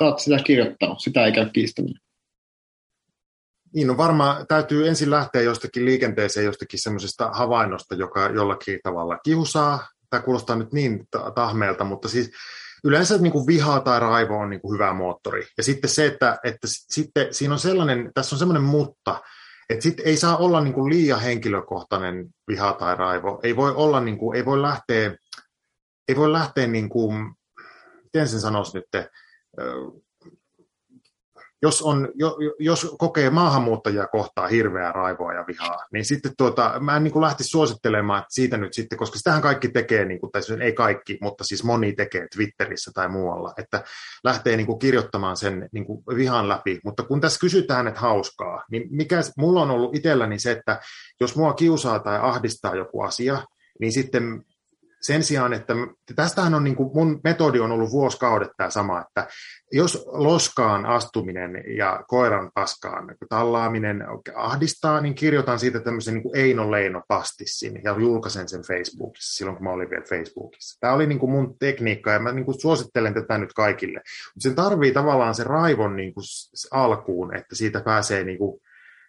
[0.01, 2.06] Oot sitä kirjoittanut, sitä ei käy kiistäminen.
[3.75, 9.89] Niin, no varmaan täytyy ensin lähteä jostakin liikenteeseen, jostakin semmoisesta havainnosta, joka jollakin tavalla kiusaa.
[10.11, 12.31] Tämä kuulostaa nyt niin tahmeelta, mutta siis
[12.85, 15.47] yleensä niin kuin viha tai raivo on niin kuin hyvä moottori.
[15.57, 19.21] Ja sitten se, että, että sitten siinä on sellainen, tässä on semmoinen mutta,
[19.71, 23.41] että sitten ei saa olla niin kuin liian henkilökohtainen viha tai raivo.
[23.43, 25.15] Ei voi olla, niin kuin, ei voi lähteä,
[26.09, 27.35] ei voi lähteä niin kuin,
[28.05, 29.07] miten sen sanoisi nyt,
[31.67, 32.09] jos, on,
[32.59, 37.49] jos kokee maahanmuuttajia kohtaa hirveää raivoa ja vihaa, niin sitten tuota, mä en niin lähtisi
[37.49, 41.45] suosittelemaan siitä nyt sitten, koska sitähän kaikki tekee, niin kuin, tai siis ei kaikki, mutta
[41.45, 43.85] siis moni tekee Twitterissä tai muualla, että
[44.25, 46.81] lähtee niin kuin kirjoittamaan sen niin kuin vihan läpi.
[46.85, 50.81] Mutta kun tässä kysytään, että hauskaa, niin mikä mulla on ollut itselläni se, että
[51.21, 53.43] jos mua kiusaa tai ahdistaa joku asia,
[53.81, 54.45] niin sitten
[55.01, 55.75] sen sijaan, että
[56.17, 59.27] tästähän on niin kuin, mun metodi on ollut vuosikaudet tämä sama, että
[59.73, 66.71] jos loskaan astuminen ja koiran paskaan tallaaminen ahdistaa, niin kirjoitan siitä tämmöisen niin kuin Eino
[66.71, 70.81] Leino pastissin ja julkaisen sen Facebookissa silloin, kun mä olin vielä Facebookissa.
[70.81, 73.99] Tämä oli niin kuin mun tekniikka ja mä niin kuin suosittelen tätä nyt kaikille.
[73.99, 76.25] Mutta sen tarvii tavallaan se raivon niin kuin
[76.71, 78.61] alkuun, että siitä pääsee niin kuin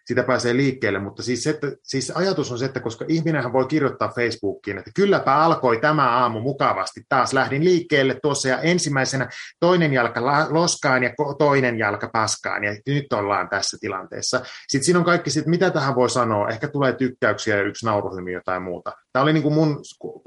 [0.08, 4.08] sitä pääsee liikkeelle, mutta siis, että, siis ajatus on se, että koska ihminenhän voi kirjoittaa
[4.08, 9.28] Facebookiin, että kylläpä alkoi tämä aamu mukavasti, taas lähdin liikkeelle tuossa ja ensimmäisenä
[9.60, 14.40] toinen jalka loskaan ja toinen jalka paskaan ja nyt ollaan tässä tilanteessa.
[14.68, 18.32] Sitten siinä on kaikki, sit, mitä tähän voi sanoa, ehkä tulee tykkäyksiä ja yksi nauruhymy
[18.32, 18.92] jotain muuta.
[19.12, 19.80] Tämä oli niin kuin mun,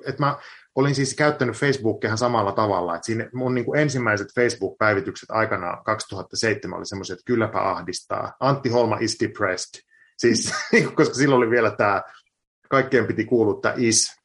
[0.05, 0.35] että mä
[0.75, 6.77] olin siis käyttänyt Facebookia samalla tavalla, että siinä mun niin kuin ensimmäiset Facebook-päivitykset aikana 2007
[6.77, 8.33] oli semmoiset, että kylläpä ahdistaa.
[8.39, 9.81] Antti Holma is depressed.
[10.17, 10.53] Siis,
[10.95, 12.01] koska silloin oli vielä tämä,
[12.69, 14.15] kaikkien piti kuulua tämä is,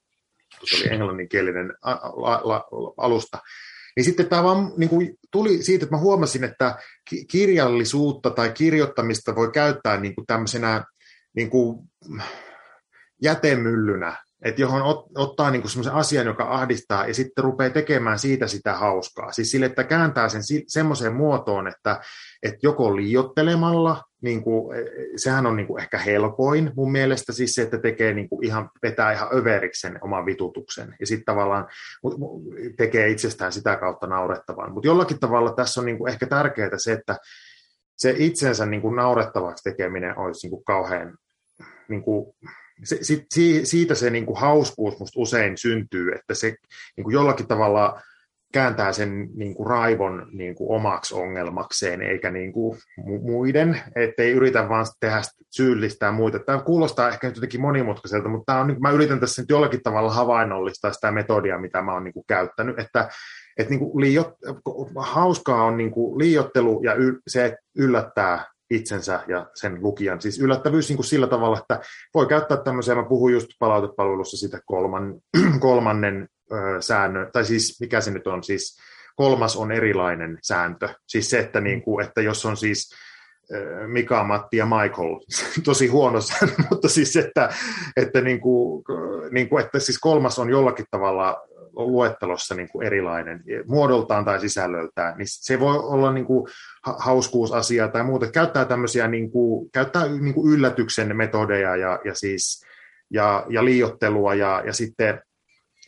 [0.64, 1.72] se oli englanninkielinen
[2.96, 3.38] alusta.
[3.96, 6.78] Niin sitten tämä vaan niin kuin tuli siitä, että mä huomasin, että
[7.30, 10.84] kirjallisuutta tai kirjoittamista voi käyttää niin kuin tämmöisenä
[11.36, 11.78] niin kuin
[13.22, 18.46] jätemyllynä että johon ot, ottaa niinku semmoisen asian, joka ahdistaa, ja sitten rupeaa tekemään siitä
[18.46, 19.32] sitä hauskaa.
[19.32, 22.00] Siis sille, että kääntää sen semmoiseen muotoon, että,
[22.42, 24.84] että joko liiottelemalla, niin kuin, e,
[25.16, 28.70] sehän on niin kuin ehkä helpoin mun mielestä, siis se, että tekee niin kuin ihan,
[28.82, 31.68] vetää ihan överiksi sen oman vitutuksen, ja sitten tavallaan
[32.76, 34.72] tekee itsestään sitä kautta naurettavan.
[34.72, 37.16] Mutta jollakin tavalla tässä on niin kuin ehkä tärkeää se, että
[37.96, 41.16] se itsensä niin kuin naurettavaksi tekeminen olisi niin kuin kauhean
[41.88, 42.34] niin kuin,
[42.84, 43.26] se, sit,
[43.64, 46.54] siitä se niin kuin hauskuus musta usein syntyy, että se
[46.96, 48.00] niin kuin jollakin tavalla
[48.52, 52.78] kääntää sen niin kuin raivon niin kuin omaksi ongelmakseen, eikä niin kuin
[53.22, 56.38] muiden, ettei yritä vaan tehdä syyllistää muita.
[56.38, 60.12] Tämä kuulostaa ehkä jotenkin monimutkaiselta, mutta tämä on, niin mä yritän tässä nyt jollakin tavalla
[60.12, 63.08] havainnollistaa sitä metodia, mitä mä oon niin kuin käyttänyt, että,
[63.58, 64.04] että niin kuin
[64.96, 70.20] hauskaa on niin kuin liiottelu ja y, se yllättää itsensä ja sen lukijan.
[70.20, 71.80] Siis yllättävyys niin kuin sillä tavalla, että
[72.14, 75.14] voi käyttää tämmöisiä, mä puhun just palautepalvelussa sitä kolman,
[75.60, 78.78] kolmannen ö, säännön, tai siis mikä se nyt on, siis
[79.16, 80.88] kolmas on erilainen sääntö.
[81.06, 82.94] Siis se, että, niin kuin, että jos on siis
[83.86, 85.20] Mika, Matti ja Michael,
[85.64, 87.48] tosi huono sääntö, mutta siis että,
[87.96, 88.84] että, niin kuin,
[89.30, 91.46] niin kuin, että siis kolmas on jollakin tavalla
[91.76, 96.46] luettelossa niin kuin erilainen muodoltaan tai sisällöltään, niin se voi olla niin kuin
[96.98, 98.30] hauskuusasia tai muuta.
[98.30, 102.64] Käyttää tämmöisiä niin kuin, käyttää niin kuin yllätyksen metodeja ja, ja, siis,
[103.10, 105.22] ja, ja liiottelua ja, ja sitten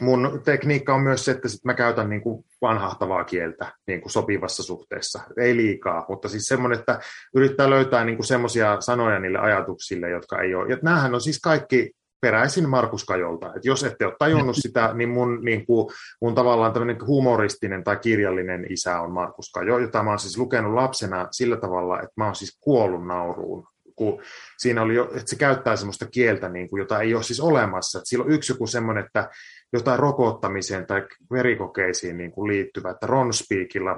[0.00, 4.12] mun tekniikka on myös se, että sit mä käytän niin kuin vanhahtavaa kieltä niin kuin
[4.12, 5.20] sopivassa suhteessa.
[5.40, 7.00] Ei liikaa, mutta siis semmoinen, että
[7.34, 10.68] yrittää löytää niin semmoisia sanoja niille ajatuksille, jotka ei ole.
[10.68, 10.78] Ja
[11.14, 11.90] on siis kaikki
[12.20, 13.52] peräisin Markus Kajolta.
[13.56, 17.96] Et jos ette ole tajunnut sitä, niin mun, niin kuin, mun tavallaan tämmöinen humoristinen tai
[17.96, 22.24] kirjallinen isä on Markus Kajo, jota mä oon siis lukenut lapsena sillä tavalla, että mä
[22.24, 23.66] oon siis kuollut nauruun.
[23.96, 24.22] Kun
[24.58, 27.98] siinä oli jo, että se käyttää semmoista kieltä, niin kuin, jota ei ole siis olemassa.
[27.98, 29.30] Että sillä on yksi joku semmoinen, että
[29.72, 33.90] jotain rokottamiseen tai verikokeisiin niin kuin liittyvä, että Ronspeakilla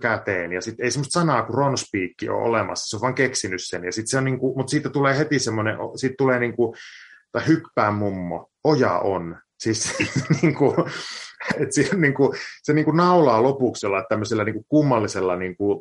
[0.00, 3.84] käteen, ja sitten ei semmoista sanaa kuin Ronspeak ole olemassa, se on vaan keksinyt sen,
[3.84, 6.76] ja sit se on niin kuin, mutta siitä tulee heti semmoinen, siitä tulee niin kuin
[7.32, 9.36] tai hyppää mummo, oja on.
[9.58, 9.94] Siis
[10.42, 10.74] niin kuin,
[11.56, 15.56] että se, niin kuin, se niin kuin naulaa lopuksi jollain tämmöisellä niin kuin kummallisella niin
[15.56, 15.80] kuin,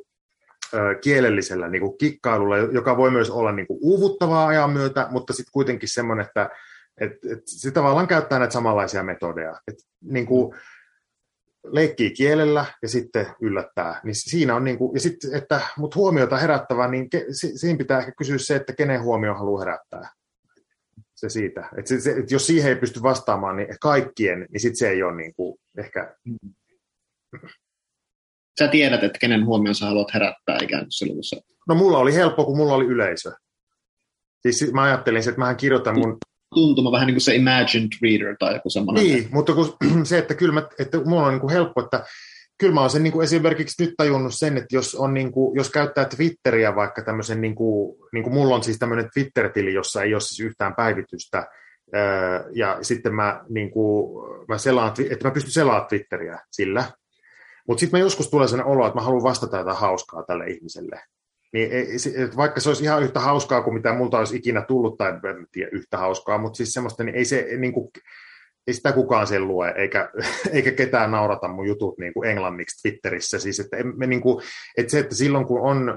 [1.01, 5.51] kielellisellä niin kuin kikkailulla, joka voi myös olla niin kuin uuvuttavaa ajan myötä, mutta sitten
[5.51, 6.49] kuitenkin semmoinen, että
[7.01, 9.55] et, et se tavallaan käyttää näitä samanlaisia metodeja.
[9.67, 10.55] Et, niin kuin,
[11.63, 14.01] leikkii kielellä ja sitten yllättää.
[14.03, 17.99] Niin siinä on niin kuin, ja sitten, että, mutta huomiota herättävää, niin ke, siinä pitää
[17.99, 20.09] ehkä kysyä se, että kenen huomio haluaa herättää
[21.19, 21.69] se siitä.
[21.77, 25.03] Et se, se, et jos siihen ei pysty vastaamaan niin kaikkien, niin sitten se ei
[25.03, 26.15] ole niin kuin ehkä...
[28.59, 31.43] Sä tiedät, että kenen huomioon sä haluat herättää ikään kuin silloin.
[31.67, 33.31] No mulla oli helppo, kun mulla oli yleisö.
[34.41, 36.17] Siis mä ajattelin, että mähän kirjoitan mun...
[36.55, 39.03] Tuntuma vähän niin kuin se imagined reader tai joku semmoinen.
[39.03, 42.05] Niin, mutta kun se, että kyllä mä, että mulla on niin kuin helppo, että
[42.59, 45.55] kyllä mä oon sen niin kuin esimerkiksi nyt tajunnut sen, että jos, on niin kuin,
[45.55, 50.03] jos käyttää Twitteriä vaikka tämmöisen, niin kuin, niin kuin mulla on siis tämmöinen Twitter-tili, jossa
[50.03, 51.47] ei ole siis yhtään päivitystä,
[52.53, 56.83] ja sitten mä, niin kuin, mä selaan, että mä pystyn selaamaan Twitteriä sillä,
[57.67, 61.01] mutta sitten mä joskus tulee sellainen olo, että mä haluan vastata jotain hauskaa tälle ihmiselle.
[61.53, 61.69] Niin,
[62.37, 65.69] vaikka se olisi ihan yhtä hauskaa kuin mitä multa olisi ikinä tullut, tai en tiedä
[65.73, 67.89] yhtä hauskaa, mutta siis semmoista, niin ei se niin kuin,
[68.69, 70.09] ei sitä kukaan sen lue, eikä,
[70.53, 73.39] eikä ketään naurata mun jutut niin kuin englanniksi Twitterissä.
[73.39, 74.43] Siis, että, me, niin kuin,
[74.77, 75.95] että se, että silloin kun on,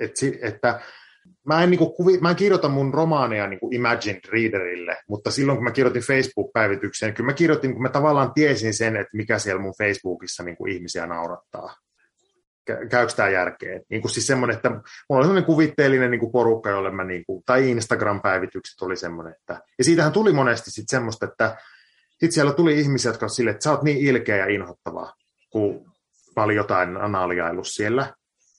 [0.00, 0.80] että, että,
[1.46, 5.30] mä en, niin kuin, kuvi, mä en kirjoita mun romaaneja niin kuin Imagined Readerille, mutta
[5.30, 9.38] silloin kun mä kirjoitin Facebook-päivitykseen, kyllä mä kirjoitin, kun mä tavallaan tiesin sen, että mikä
[9.38, 11.76] siellä mun Facebookissa niin kuin ihmisiä naurattaa.
[12.64, 13.82] Käykö tämä järkeen?
[13.88, 17.24] Niin kuin siis semmoinen, että mulla oli semmoinen kuvitteellinen niin kuin porukka, jolle mä, niin
[17.26, 21.56] kuin, tai Instagram-päivitykset oli semmoinen, että, ja siitähän tuli monesti sitten semmoista, että
[22.22, 25.14] sitten siellä tuli ihmisiä, jotka olivat silleen, että sä oot niin ilkeä ja inhottavaa,
[25.50, 25.92] kun
[26.36, 28.02] mä olin jotain analiailu siellä.
[28.02, 28.14] Ja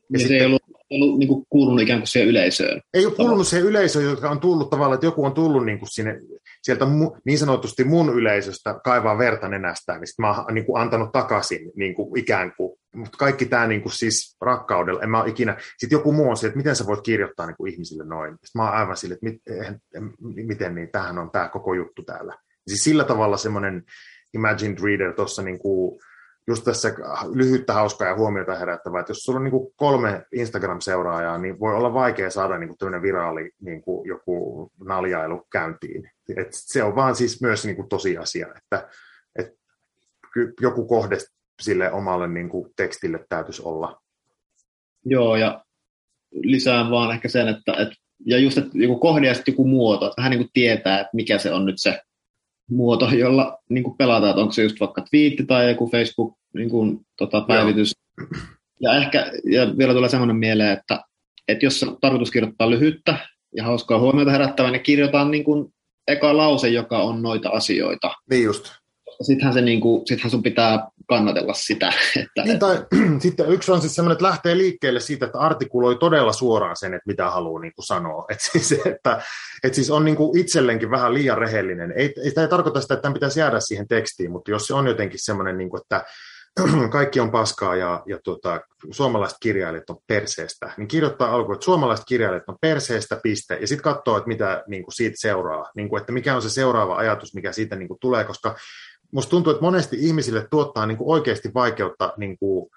[0.10, 2.82] niin sitten, se ei ollut, ollut niin kuin kuulunut ikään kuin siihen yleisöön.
[2.94, 5.90] Ei ole kuulunut siihen yleisöön, joka on tullut tavallaan, että joku on tullut niin kuin
[5.92, 6.20] sinne,
[6.64, 10.82] sieltä mu, niin sanotusti mun yleisöstä kaivaa verta nenästään, niin sitten mä oon niin kuin
[10.82, 12.80] antanut takaisin niin kuin ikään kuin.
[12.96, 16.38] Mutta kaikki tämä niin kuin siis rakkaudella, en mä ole ikinä, sitten joku muu on
[16.38, 18.32] se, että miten sä voit kirjoittaa niin kuin ihmisille noin.
[18.32, 19.42] Sitten mä oon aivan sille, että mit,
[20.48, 22.38] miten niin, tämähän on tämä koko juttu täällä.
[22.68, 23.84] Siis sillä tavalla semmoinen
[24.34, 26.00] imagined reader tuossa niin kuin,
[26.48, 26.94] just tässä
[27.34, 31.76] lyhyttä, hauskaa ja huomiota herättävää, että jos sulla on niin kuin kolme Instagram-seuraajaa, niin voi
[31.76, 36.12] olla vaikea saada niin kuin tämmöinen viraali niin kuin joku naljailu käyntiin.
[36.38, 38.90] Et se on vaan siis myös niin kuin tosiasia, että,
[39.36, 39.56] että
[40.62, 41.18] joku kohde
[41.62, 44.02] sille omalle niin kuin tekstille täytyisi olla.
[45.06, 45.66] Joo, ja
[46.32, 47.96] lisään vaan ehkä sen, että, että
[48.26, 51.10] ja just että joku kohde ja sitten joku muoto, että vähän niin kuin tietää, että
[51.14, 52.02] mikä se on nyt se
[52.70, 56.70] muoto, jolla niin kuin pelataan, että onko se just vaikka twiitti tai joku Facebook niin
[56.70, 57.96] kuin, tota, päivitys.
[58.18, 58.28] Joo.
[58.80, 61.00] Ja ehkä ja vielä tulee semmoinen mieleen, että,
[61.48, 63.18] että jos on tarkoitus kirjoittaa lyhyttä
[63.56, 65.74] ja hauskaa huomiota herättävää, niin kirjoitetaan niin kuin
[66.08, 68.12] eka lause, joka on noita asioita.
[68.30, 68.83] Niin just
[69.22, 71.88] sittenhän, se niinku, sittenhän sun pitää kannatella sitä.
[72.20, 72.86] Että, niin, tai,
[73.20, 77.08] sitten yksi on siis semmoinen, että lähtee liikkeelle siitä, että artikuloi todella suoraan sen, että
[77.08, 78.26] mitä haluaa niin kuin sanoa.
[78.32, 79.22] Että siis, että,
[79.64, 81.92] että siis on niin kuin itselleenkin vähän liian rehellinen.
[81.92, 84.74] Ei, ei, tämä ei tarkoita sitä, että tämän pitäisi jäädä siihen tekstiin, mutta jos se
[84.74, 86.06] on jotenkin semmoinen, niin kuin, että
[86.90, 88.62] kaikki on paskaa ja, ja tota,
[88.92, 93.84] suomalaiset kirjailijat on perseestä, niin kirjoittaa alkuun, että suomalaiset kirjailijat on perseestä, piste, ja sitten
[93.84, 97.36] katsoo, että mitä niin kuin siitä seuraa, niin kuin, että mikä on se seuraava ajatus,
[97.36, 98.56] mikä siitä niin kuin tulee, koska
[99.14, 102.70] musta tuntuu, että monesti ihmisille tuottaa niin kuin oikeasti vaikeutta niin kuin,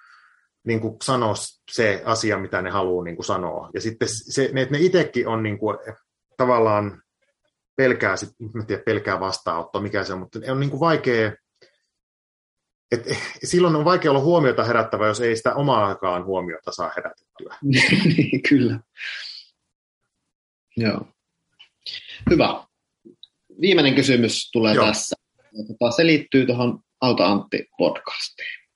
[0.65, 1.35] niin kuin sanoa
[1.71, 3.71] se asia, mitä ne haluaa niin kuin sanoa.
[3.75, 5.79] Ja sitten se, että ne itsekin on niin kuin,
[6.37, 7.03] tavallaan
[7.77, 8.15] pelkää,
[8.55, 11.33] mä tiedä, pelkää vastaanottoa, mikä se on, mutta on niin kuin vaikea,
[12.93, 13.09] et,
[13.45, 17.57] silloin on vaikea olla huomiota herättävä, jos ei sitä omaakaan huomiota saa herätettyä.
[18.17, 18.81] Niin, kyllä.
[20.77, 21.09] Joo.
[22.31, 22.67] Hyvä.
[23.61, 24.87] Viimeinen kysymys tulee Joo.
[24.87, 25.26] tässä.
[25.57, 28.67] Tota, se liittyy tuohon Auta Antti-podcastiin.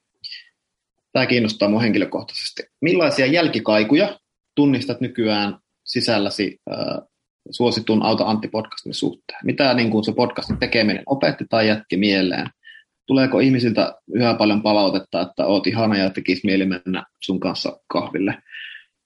[1.12, 2.62] Tämä kiinnostaa minua henkilökohtaisesti.
[2.81, 4.18] Millaisia jälkikaikuja
[4.55, 6.99] tunnistat nykyään sisälläsi äh,
[7.51, 9.39] suositun Auta Antti-podcastin suhteen?
[9.45, 12.47] Mitä niin kuin se podcastin tekeminen opetti tai jätti mieleen?
[13.07, 18.43] Tuleeko ihmisiltä yhä paljon palautetta, että oot ihana ja tekisi mieli mennä sun kanssa kahville?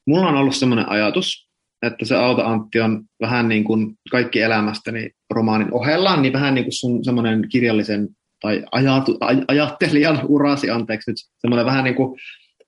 [0.06, 1.48] Mulla on ollut sellainen ajatus,
[1.86, 6.64] että se Auta Antti on vähän niin kuin kaikki elämästäni romaanin ohella, niin vähän niin
[6.64, 8.08] kuin sun semmoinen kirjallisen
[8.40, 12.20] tai ajatu, aj, ajattelijan urasi, anteeksi nyt, semmoinen vähän niin kuin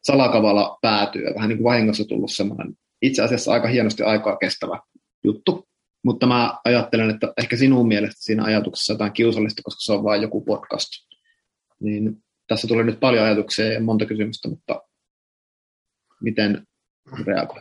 [0.03, 4.81] salakavala päätyy, vähän niin kuin vahingossa tullut semmoinen itse asiassa aika hienosti aikaa kestävä
[5.25, 5.69] juttu.
[6.05, 10.23] Mutta mä ajattelen, että ehkä sinun mielestä siinä ajatuksessa jotain kiusallista, koska se on vain
[10.23, 10.89] joku podcast.
[11.81, 14.83] Niin tässä tulee nyt paljon ajatuksia ja monta kysymystä, mutta
[16.23, 16.67] miten
[17.27, 17.61] reagoi?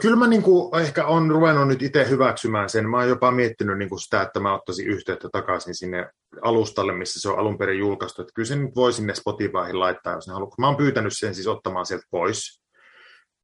[0.00, 2.90] Kyllä mä niin kuin ehkä on ruvennut nyt itse hyväksymään sen.
[2.90, 6.10] Mä oon jopa miettinyt niin kuin sitä, että mä ottaisin yhteyttä takaisin sinne
[6.42, 8.22] alustalle, missä se on alun perin julkaistu.
[8.22, 10.54] Että kyllä se nyt voi sinne Spotifyhin laittaa, jos ne haluaa.
[10.58, 12.62] Mä oon pyytänyt sen siis ottamaan sieltä pois.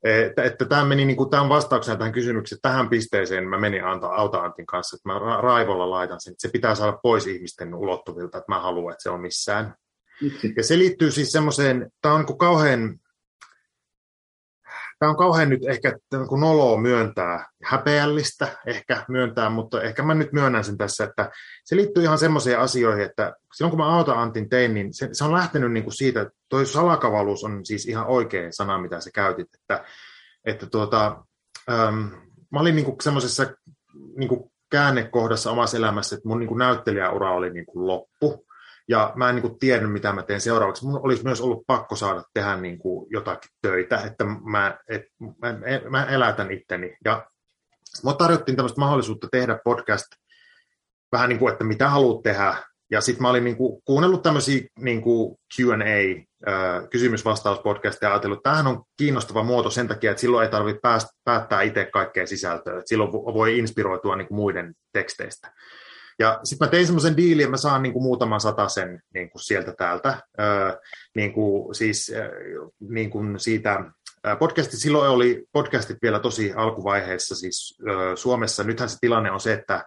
[0.05, 4.07] Että, että tämä meni niin kuin, tämän vastauksena tähän kysymykseen, tähän pisteeseen mä menin Anta,
[4.07, 8.39] Auta Antin kanssa, että mä raivolla laitan sen, että se pitää saada pois ihmisten ulottuvilta,
[8.39, 9.75] että mä haluan, että se on missään.
[10.57, 13.01] Ja se liittyy siis semmoiseen, tämä on niin kuin kauhean
[14.99, 20.33] tämä on kauhean nyt ehkä kun noloa myöntää, häpeällistä ehkä myöntää, mutta ehkä mä nyt
[20.33, 21.31] myönnän sen tässä, että
[21.65, 25.25] se liittyy ihan semmoiseen asioihin, että silloin kun mä Auta Antin tein, niin se, se
[25.25, 29.11] on lähtenyt niin kuin siitä, että toi salakavaluus on siis ihan oikein sana, mitä sä
[29.15, 29.85] käytit, että,
[30.45, 31.25] että tuota,
[31.71, 31.99] ähm,
[32.51, 33.47] mä olin niin semmoisessa
[34.17, 38.47] niin käännekohdassa omassa elämässä, että mun niin kuin näyttelijäura oli niin kuin loppu,
[38.89, 40.87] ja mä en niin kuin tiennyt, mitä mä teen seuraavaksi.
[40.87, 45.03] Mun olisi myös ollut pakko saada tehdä niin kuin jotakin töitä, että mä, et,
[45.41, 45.55] mä,
[45.91, 46.97] mä elätän itteni.
[47.05, 47.27] Ja
[48.05, 50.07] mä tarjottiin tämmöistä mahdollisuutta tehdä podcast
[51.13, 52.57] vähän niin kuin, että mitä haluat tehdä.
[52.91, 56.25] Ja sitten mä olin niin kuin, kuunnellut tämmöisiä niin kuin Q&A,
[56.91, 60.81] kysymys-vastauspodcastia ja ajatellut, että tämähän on kiinnostava muoto sen takia, että silloin ei tarvitse
[61.25, 62.79] päättää itse kaikkea sisältöä.
[62.79, 65.53] Että silloin voi inspiroitua niin kuin muiden teksteistä.
[66.19, 69.43] Ja sitten mä tein semmoisen diilin, että mä saan niin kuin muutaman sen niin kuin
[69.43, 70.23] sieltä täältä.
[70.41, 70.73] Öö,
[71.15, 72.13] niin kuin, siis
[72.81, 73.85] niin kuin siitä
[74.39, 78.65] podcastit, silloin oli podcastit vielä tosi alkuvaiheessa siis öö, Suomessa.
[78.65, 79.85] Nythän se tilanne on se, että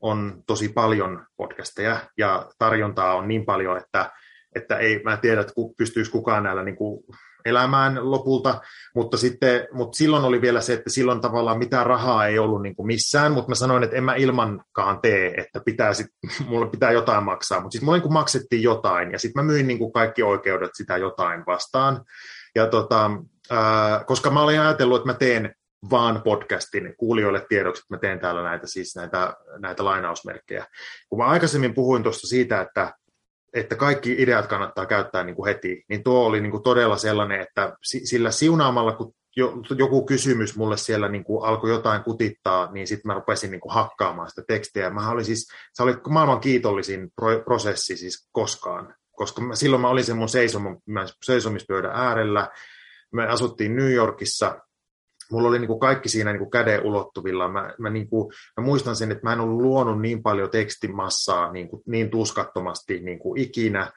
[0.00, 4.10] on tosi paljon podcasteja ja tarjontaa on niin paljon, että,
[4.54, 7.04] että ei, mä tiedä, että pystyisi kukaan näillä niin kuin
[7.44, 8.60] elämään lopulta,
[8.94, 12.76] mutta, sitten, mutta silloin oli vielä se, että silloin tavallaan mitään rahaa ei ollut niin
[12.76, 16.06] kuin missään, mutta mä sanoin, että en mä ilmankaan tee, että pitää sit,
[16.48, 19.66] mulle pitää jotain maksaa, mutta sitten mulle niin kuin maksettiin jotain, ja sitten mä myin
[19.66, 22.04] niin kuin kaikki oikeudet sitä jotain vastaan,
[22.54, 23.10] ja tota,
[23.50, 25.54] ää, koska mä olin ajatellut, että mä teen
[25.90, 30.66] vaan podcastin kuulijoille tiedoksi, että mä teen täällä näitä, siis näitä, näitä lainausmerkkejä.
[31.08, 32.94] Kun mä aikaisemmin puhuin tuosta siitä, että
[33.54, 37.40] että kaikki ideat kannattaa käyttää niin kuin heti, niin tuo oli niin kuin todella sellainen,
[37.40, 39.14] että sillä siunaamalla, kun
[39.78, 43.74] joku kysymys mulle siellä niin kuin alkoi jotain kutittaa, niin sitten mä rupesin niin kuin
[43.74, 44.90] hakkaamaan sitä tekstiä.
[44.90, 47.12] Mä olin siis, se oli maailman kiitollisin
[47.44, 50.28] prosessi siis koskaan, koska mä, silloin mä olin sen mun
[51.24, 52.48] seisomispöydän äärellä.
[53.12, 54.60] Me asuttiin New Yorkissa
[55.30, 57.48] mulla oli niin kuin kaikki siinä niin kuin käden ulottuvilla.
[57.48, 61.52] Mä, mä, niin kuin, mä muistan sen, että mä en ollut luonut niin paljon tekstimassaa
[61.52, 63.92] niin, niin tuskattomasti niin kuin ikinä.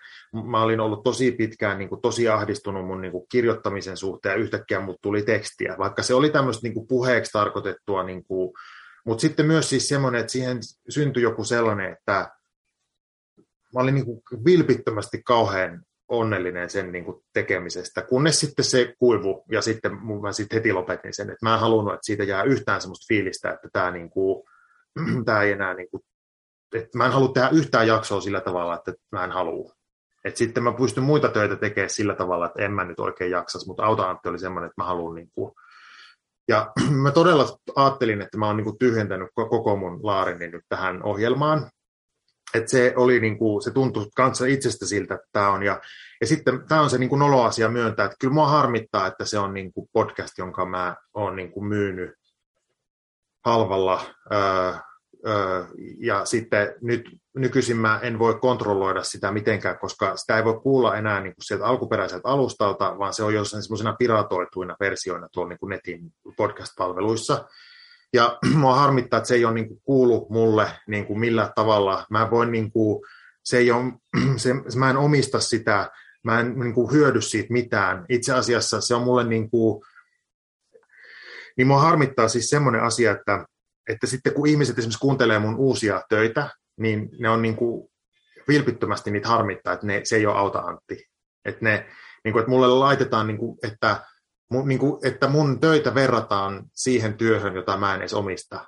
[0.46, 4.44] Mä olin ollut tosi pitkään niin kuin, tosi ahdistunut mun niin kuin, kirjoittamisen suhteen ja
[4.44, 8.54] yhtäkkiä mut tuli tekstiä, vaikka se oli tämmöistä niin kuin, puheeksi tarkoitettua, niin kuin,
[9.06, 10.60] mutta sitten myös siis semmoinen, että siihen
[10.90, 12.32] syntyi joku sellainen, että
[13.74, 15.86] mä olin niin kuin, vilpittömästi kauhean
[16.20, 19.92] onnellinen sen niin kuin tekemisestä, kunnes sitten se kuivu ja sitten
[20.22, 23.52] mä sitten heti lopetin sen, että mä en halunnut, että siitä jää yhtään semmoista fiilistä,
[23.52, 24.44] että tämä, niin kuin,
[25.26, 26.04] tämä ei enää, niin kuin,
[26.76, 29.74] että mä en halua tehdä yhtään jaksoa sillä tavalla, että mä en halua.
[30.24, 33.68] että sitten mä pystyn muita töitä tekemään sillä tavalla, että en mä nyt oikein jaksas,
[33.68, 35.52] mutta Auta-Antti oli semmoinen, että mä haluan niin kuin,
[36.48, 36.72] ja
[37.04, 41.70] mä todella ajattelin, että mä oon niin kuin tyhjentänyt koko mun laarini nyt tähän ohjelmaan,
[42.54, 45.64] että se, oli niin kuin, se tuntui kanssa itsestä siltä, että tämä on.
[45.64, 45.82] Ja,
[46.22, 49.40] ja sitten tämä on se niin kuin nolo-asia myöntää, että kyllä mua harmittaa, että se
[49.40, 52.12] on niin kuin podcast, jonka mä oon niin kuin myynyt
[53.46, 54.02] halvalla.
[54.34, 54.74] Öö,
[55.28, 55.66] öö,
[56.00, 60.96] ja sitten nyt nykyisin mä en voi kontrolloida sitä mitenkään, koska sitä ei voi kuulla
[60.96, 65.60] enää niin kuin sieltä alkuperäiseltä alustalta, vaan se on jossain semmoisena piratoituina versioina tuolla niin
[65.60, 67.46] kuin netin podcast-palveluissa.
[68.16, 72.06] Ja mua harmittaa, että se ei ole niin kuin kuulu mulle niin kuin millään tavalla.
[72.10, 73.06] Mä voin niin kuin,
[73.44, 73.94] se ei ole,
[74.38, 75.90] se, mä en omista sitä,
[76.24, 78.06] mä en niin kuin hyödy siitä mitään.
[78.10, 79.84] Itse asiassa se on mulle niin kuin,
[81.58, 83.46] niin mua harmittaa siis semmoinen asia, että,
[83.90, 86.50] että sitten kun ihmiset esimerkiksi kuuntelee mun uusia töitä,
[86.80, 87.88] niin ne on niin kuin
[88.48, 91.06] vilpittömästi niitä harmittaa, että ne, se ei ole auta Antti.
[91.46, 91.86] Että, ne,
[92.24, 94.04] niin kuin, että mulle laitetaan, niin kuin, että
[94.66, 98.66] niin kuin, että mun töitä verrataan siihen työhön, jota mä en edes omista.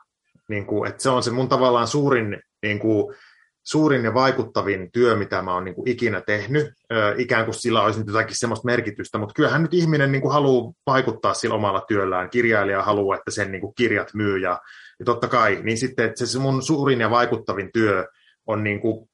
[0.50, 3.16] Niin kuin, että se on se mun tavallaan suurin, niin kuin,
[3.64, 6.74] suurin ja vaikuttavin työ, mitä mä oon niin kuin ikinä tehnyt.
[6.92, 10.34] Ö, ikään kuin sillä olisi nyt jotakin semmoista merkitystä, mutta kyllähän nyt ihminen niin kuin
[10.34, 12.30] haluaa vaikuttaa sillä omalla työllään.
[12.30, 14.62] Kirjailija haluaa, että sen niin kuin kirjat myy ja,
[15.00, 18.08] ja totta kai, niin sitten että se mun suurin ja vaikuttavin työ
[18.48, 19.10] on, niin kuin,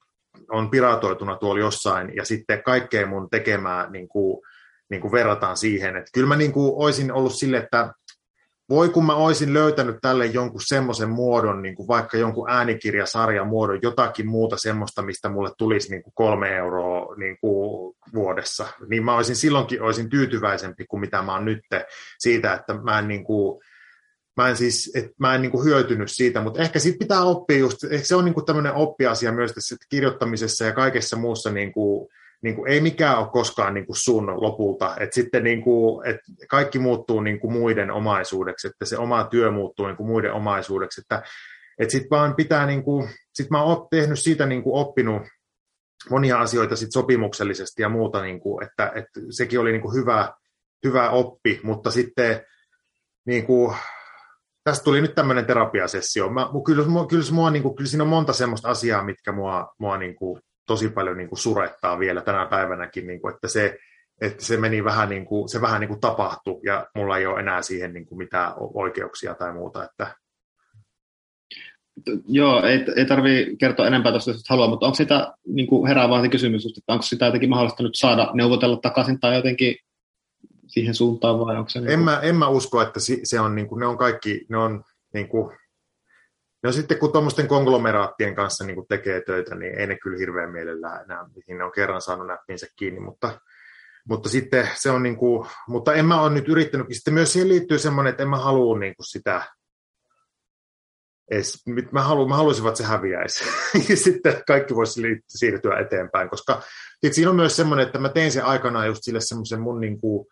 [0.52, 4.42] on piratoituna tuolla jossain ja sitten kaikkea mun tekemää niin kuin,
[4.90, 5.96] niin kuin verrataan siihen.
[5.96, 7.94] Että kyllä mä niin kuin olisin ollut sille, että
[8.70, 13.80] voi kun mä olisin löytänyt tälle jonkun semmoisen muodon, niin kuin vaikka jonkun äänikirjasarjan muodon,
[13.82, 19.16] jotakin muuta semmoista, mistä mulle tulisi niin kuin kolme euroa niin kuin vuodessa, niin mä
[19.16, 21.62] olisin silloinkin olisin tyytyväisempi kuin mitä mä oon nyt
[22.20, 23.62] siitä, että mä en niin kuin,
[24.38, 27.58] mä en siis, et mä en niin kuin hyötynyt siitä, mutta ehkä siitä pitää oppia
[27.58, 31.74] just, ehkä se on niin kuin tämmöinen oppiasia myös tässä kirjoittamisessa ja kaikessa muussa niin
[31.74, 32.10] kuin,
[32.44, 36.24] niin kuin, ei mikään ole koskaan niin kuin sun lopulta, että sitten niin kuin, että
[36.50, 41.02] kaikki muuttuu niin kuin muiden omaisuudeksi, että se oma työ muuttuu niin kuin muiden omaisuudeksi,
[41.02, 41.24] että,
[41.80, 45.22] että sitten vaan pitää, niin kuin, sit mä oon tehnyt siitä niin kuin oppinut
[46.10, 50.34] monia asioita sit sopimuksellisesti ja muuta, niin kuin, että, että sekin oli niin kuin hyvä,
[50.84, 52.42] hyvä oppi, mutta sitten
[53.26, 53.76] niin kuin,
[54.64, 56.30] tästä tuli nyt tämmöinen terapiasessio.
[56.30, 60.16] Mä, kyllä, kyllä, niin kuin, kyllä siinä on monta semmoista asiaa, mitkä mua, mua niin
[60.16, 63.80] kuin, tosi paljon niin kuin, surettaa vielä tänä päivänäkin, niin kuin, että se,
[64.22, 67.40] että se meni vähän niin kuin, se vähän niin kuin tapahtui ja mulla ei ole
[67.40, 70.16] enää siihen niin kuin mitään oikeuksia tai muuta, että
[72.28, 76.10] Joo, ei, ei tarvitse kertoa enempää tuosta, jos haluaa, mutta onko sitä, niin kuin herää
[76.10, 79.76] vaan se kysymys, että onko sitä jotenkin mahdollista nyt saada neuvotella takaisin tai jotenkin
[80.68, 81.80] siihen suuntaan vai onko se...
[81.80, 81.94] Niin kuin...
[81.94, 84.84] en, mä, en mä usko, että se on, niin kuin, ne on kaikki, ne on
[85.14, 85.58] niin kuin,
[86.64, 91.04] No sitten kun tuommoisten konglomeraattien kanssa niin tekee töitä, niin ei ne kyllä hirveän mielellään
[91.04, 93.40] enää, mihin ne on kerran saanut näppinsä kiinni, mutta,
[94.10, 97.50] mutta sitten se on niin kuin, mutta en mä ole nyt yrittänyt, sitten myös siihen
[97.50, 99.42] liittyy semmoinen, että en mä halua niin kuin sitä,
[101.32, 103.44] edes, mä, haluan, mä haluaisin, että se häviäisi.
[103.90, 106.62] ja sitten kaikki voisi siirtyä eteenpäin, koska
[107.12, 110.28] siinä on myös semmoinen, että mä tein sen aikanaan just sille semmoisen mun niin kuin,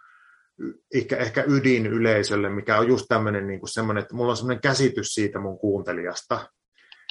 [0.95, 1.43] ehkä, ehkä
[1.89, 5.59] yleisölle, mikä on just tämmöinen niin kuin semmoinen, että mulla on semmoinen käsitys siitä mun
[5.59, 6.47] kuuntelijasta,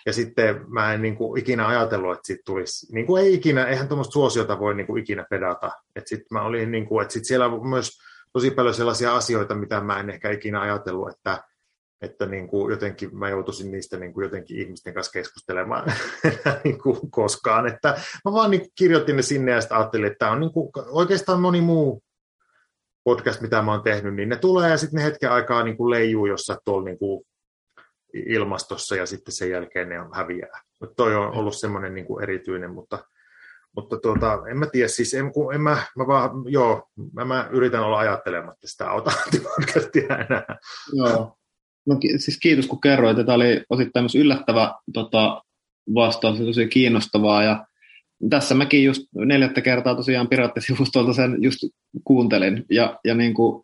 [0.06, 3.66] ja sitten mä en niin kuin ikinä ajatellut, että siitä tulisi, niin kuin ei ikinä,
[3.66, 5.70] eihän tuommoista suosiota voi niin kuin ikinä pedata.
[5.96, 7.90] Että sitten mä olin, niin kuin, että sit siellä on myös
[8.32, 11.44] tosi paljon sellaisia asioita, mitä mä en ehkä ikinä ajatellut, että,
[12.02, 15.92] että niin kuin jotenkin mä joutuisin niistä niin kuin jotenkin ihmisten kanssa keskustelemaan
[16.64, 17.66] niin kuin koskaan.
[17.66, 17.88] Että
[18.24, 20.70] mä vaan niin kuin kirjoitin ne sinne ja sitten ajattelin, että tämä on niin kuin,
[20.90, 22.02] oikeastaan moni muu
[23.04, 25.90] podcast, mitä mä oon tehnyt, niin ne tulee ja sitten ne hetken aikaa niin kuin
[25.90, 27.24] leijuu jossain tuolla niin kuin
[28.26, 30.62] ilmastossa ja sitten sen jälkeen ne on häviää.
[30.80, 32.98] Mutta toi on ollut semmoinen niin erityinen, mutta,
[33.76, 37.48] mutta tuota, en mä tiedä, siis en, kun en mä, mä vaan, joo, mä, mä
[37.52, 40.58] yritän olla ajattelematta sitä autoanttipodcastia enää.
[40.92, 41.36] Joo.
[41.86, 45.42] No siis kiitos kun kerroit, että tämä oli osittain myös yllättävä tota,
[45.94, 47.66] vastaus tosi kiinnostavaa ja
[48.30, 51.58] tässä mäkin just neljättä kertaa tosiaan pirattisivustolta sen just
[52.04, 52.64] kuuntelin.
[52.70, 53.62] Ja, ja niin kuin,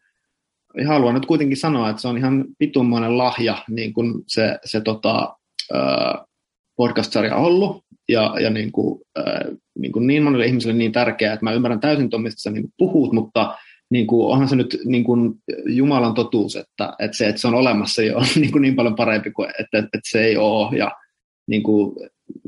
[0.86, 5.36] haluan nyt kuitenkin sanoa, että se on ihan pitummoinen lahja niin kuin se, se tota,
[6.76, 7.84] podcast-sarja ollut.
[8.08, 9.00] Ja, ja niin, kuin,
[9.78, 12.68] niin, kuin niin monille ihmisille niin tärkeää, että mä ymmärrän täysin tuon, mistä sä niin
[12.78, 13.54] puhut, mutta
[13.90, 15.34] niin kuin, onhan se nyt niin kuin
[15.66, 18.96] Jumalan totuus, että, että se, että se on olemassa jo on niin, kuin niin paljon
[18.96, 20.90] parempi kuin että, että se ei ole ja
[21.46, 21.96] niin kuin,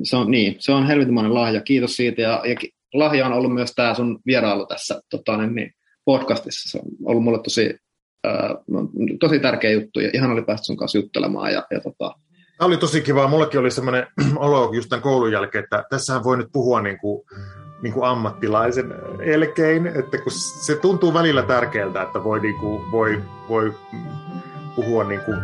[0.02, 2.22] se on, niin, se on helvetimoinen lahja, kiitos siitä.
[2.22, 2.54] Ja, ja
[2.94, 5.70] lahja on ollut myös tämä sun vierailu tässä tota, niin,
[6.04, 7.76] podcastissa, se on ollut mulle tosi,
[8.24, 8.54] ää,
[9.20, 10.00] tosi tärkeä juttu.
[10.00, 12.14] Ja ihan oli päästä sun kanssa juttelemaan ja, ja tota,
[12.58, 13.28] Tämä oli tosi kiva.
[13.28, 14.06] Mullekin oli semmoinen
[14.36, 17.22] olo just tämän koulun jälkeen, että tässähän voi nyt puhua niin kuin,
[17.82, 20.32] niin kuin ammattilaisen elkein, että kun
[20.66, 23.74] se tuntuu välillä tärkeältä, että voi, niin kuin, voi, voi
[24.76, 25.38] puhua niin kuin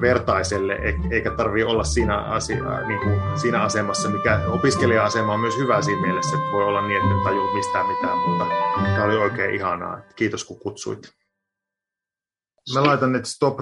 [0.00, 5.58] vertaiselle, e- eikä tarvitse olla siinä, asia, niin kuin siinä asemassa, mikä opiskelija-asema on myös
[5.58, 9.16] hyvä siinä mielessä, että voi olla niin, että en tajua mistään mitään, mutta tämä oli
[9.16, 10.00] oikein ihanaa.
[10.16, 11.12] Kiitos kun kutsuit.
[12.74, 13.56] Mä laitan nyt stop